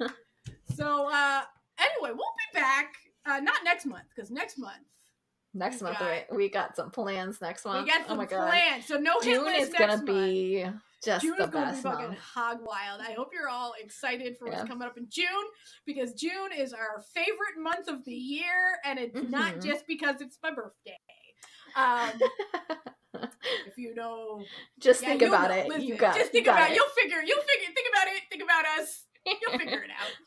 [0.00, 0.06] Yay!
[0.76, 1.42] So uh
[1.78, 2.94] anyway, we'll be back
[3.26, 4.82] uh not next month because next month
[5.54, 7.84] next month got- we, we got some plans next month.
[7.86, 8.50] we got oh some my god.
[8.50, 8.86] plans.
[8.86, 10.06] So no hit June is next gonna month.
[10.06, 10.66] be
[11.04, 12.18] just June the is gonna be best fucking month.
[12.18, 13.00] hog wild.
[13.00, 14.66] I hope you're all excited for what's Yeah.
[14.66, 15.26] coming up in June
[15.86, 19.64] because June is our favorite month of the year, and it's not Mhm.
[19.64, 20.98] just because it's my birthday.
[21.76, 22.10] Um,
[23.66, 24.42] if you know,
[24.78, 25.66] just yeah, think about it.
[25.68, 26.76] Listen, you got just think got about it.
[26.76, 27.18] You'll figure.
[27.24, 27.72] You'll figure.
[27.74, 28.22] Think about it.
[28.30, 29.04] Think about us.
[29.26, 30.10] You'll figure it out.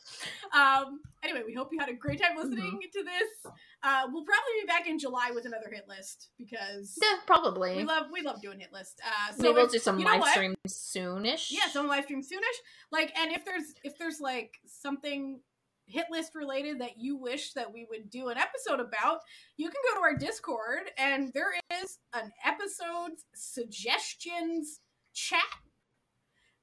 [0.53, 2.77] Um, anyway, we hope you had a great time listening Mm-hmm.
[2.99, 3.51] to this.
[3.83, 7.75] Uh, we'll probably be back in July with another hit list because Yeah, probably.
[7.75, 9.01] we love we love doing hit list.
[9.05, 11.51] Uh, so Maybe we'll do some live stream soonish.
[11.51, 12.57] yeah, some live stream soonish.
[12.91, 15.41] Like, and if there's if there's like something
[15.87, 19.19] hit list related that you wish that we would do an episode about,
[19.57, 24.79] you can go to our Discord and there is an episode suggestions
[25.13, 25.41] chat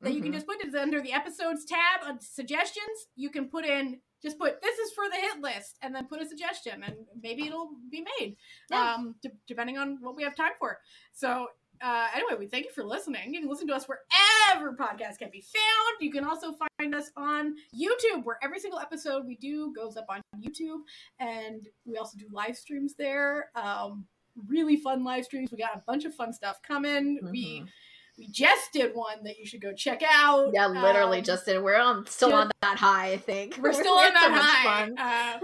[0.00, 0.34] that you can Mhm.
[0.34, 3.06] just put it under the episodes tab on suggestions.
[3.16, 6.20] You can put in just put this is for the hit list and then put
[6.22, 8.36] a suggestion and maybe it'll be made
[8.70, 8.94] Yeah.
[8.94, 10.80] um de- depending on what we have time for.
[11.12, 11.48] So
[11.84, 13.34] uh, anyway, we thank you for listening.
[13.34, 15.96] You can listen to us wherever podcasts can be found.
[16.00, 20.06] You can also find us on YouTube, where every single episode we do goes up
[20.08, 20.80] on YouTube,
[21.20, 23.50] and we also do live streams there.
[23.54, 24.06] Um,
[24.48, 25.52] really fun live streams.
[25.52, 27.20] We got a bunch of fun stuff coming.
[27.30, 27.68] We Mhm.
[28.16, 30.50] We just did one that you should go check out.
[30.54, 31.60] Yeah, literally Um, just did.
[31.62, 33.58] We're on still on that high, I think.
[33.60, 34.84] we're still on so that much high.
[34.86, 34.98] fun.
[34.98, 35.40] Uh,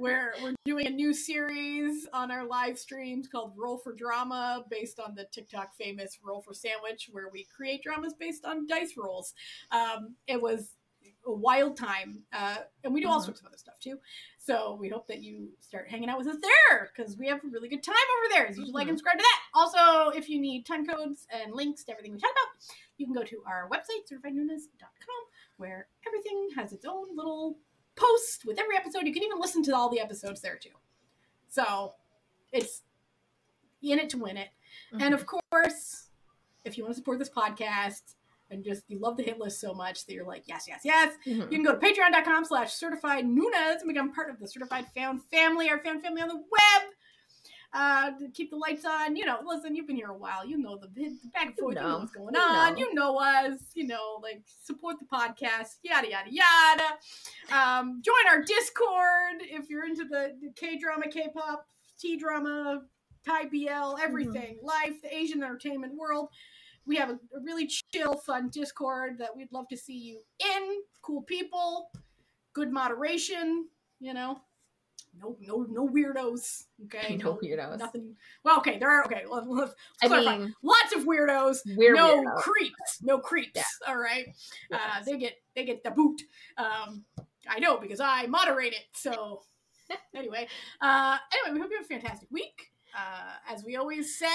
[0.00, 4.98] we're we're doing a new series on our live streams called Roll for Drama, based
[4.98, 9.34] on the TikTok famous Roll for Sandwich, where we create dramas based on dice rolls.
[9.70, 10.72] Um, it was
[11.26, 13.24] a wild time, uh, and we do all Mhm.
[13.26, 13.98] sorts of other stuff too.
[14.46, 17.48] So we hope that you start hanging out with us there because we have a
[17.48, 18.54] really good time over there.
[18.54, 19.40] So you should like and subscribe to that.
[19.54, 23.12] Also, if you need time codes and links to everything we talked about, you can
[23.12, 25.22] go to our website certifiednoonas.com
[25.56, 27.58] where everything has its own little
[27.96, 29.04] post with every episode.
[29.04, 30.70] You can even listen to all the episodes there too.
[31.48, 31.94] So
[32.52, 32.82] it's
[33.82, 34.50] in it to win it.
[34.94, 35.02] Mm-hmm.
[35.02, 36.06] And of course,
[36.64, 38.14] if you want to support this podcast
[38.50, 41.14] and just you love the hit list so much that you're like, yes, yes, yes,
[41.26, 41.50] Mhm.
[41.50, 45.22] you can go to patreon.com slash Certified Noonas and become part of the certified found
[45.32, 46.90] family, our found family on the web.
[47.72, 49.38] Uh, to keep the lights on, you know.
[49.44, 50.46] Listen, you've been here a while.
[50.46, 51.74] You know the, the back and forth.
[51.74, 51.98] You know, know.
[51.98, 52.72] what's going You on.
[52.72, 52.78] know.
[52.78, 53.58] You know us.
[53.74, 55.74] You know, like support the podcast.
[55.82, 56.84] Yada yada yada.
[57.52, 61.66] Um, join our Discord if you're into the, the K drama, K pop,
[62.00, 62.82] T drama,
[63.26, 66.28] Thai BL, everything, life, the Asian entertainment world.
[66.86, 70.82] We have a, a really chill, fun Discord that we'd love to see you in.
[71.02, 71.90] Cool people,
[72.52, 73.68] good moderation.
[73.98, 74.40] You know,
[75.18, 76.64] no, no, no weirdos.
[76.84, 77.78] Okay, No weirdos.
[77.78, 78.14] Nothing.
[78.44, 79.04] Well, okay, there are.
[79.04, 80.38] Okay, let- let's, I clarify.
[80.38, 81.58] mean, lots of weirdos.
[81.76, 82.36] we're no weirdos.
[82.36, 82.98] creeps.
[83.02, 83.52] No creeps.
[83.56, 83.88] Yeah.
[83.88, 84.26] All right.
[84.72, 86.20] Uh, they get they get the boot.
[86.58, 87.04] Um,
[87.48, 88.84] I know because I moderate it.
[88.94, 89.42] So
[90.14, 90.46] anyway,
[90.80, 92.70] uh, anyway, we hope you have a fantastic week.
[92.96, 94.26] Uh, as we always say,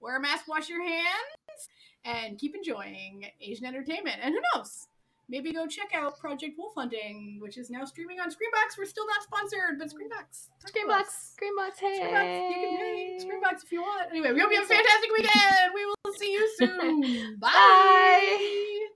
[0.00, 1.68] wear a mask, wash your hands,
[2.04, 4.16] and keep enjoying Asian entertainment.
[4.22, 4.88] And who knows?
[5.30, 8.78] Maybe go check out Project Wolf Hunting, which is now streaming on Screambox.
[8.78, 10.48] We're still not sponsored, but Screambox.
[10.64, 12.00] Screambox, Screambox, hey.
[12.00, 14.10] Screambox, you can pay Screambox if you want.
[14.10, 15.74] Anyway, we hope you have a fantastic weekend.
[15.74, 17.36] We will see you soon.
[17.40, 17.48] Bye.
[17.52, 18.87] Bye.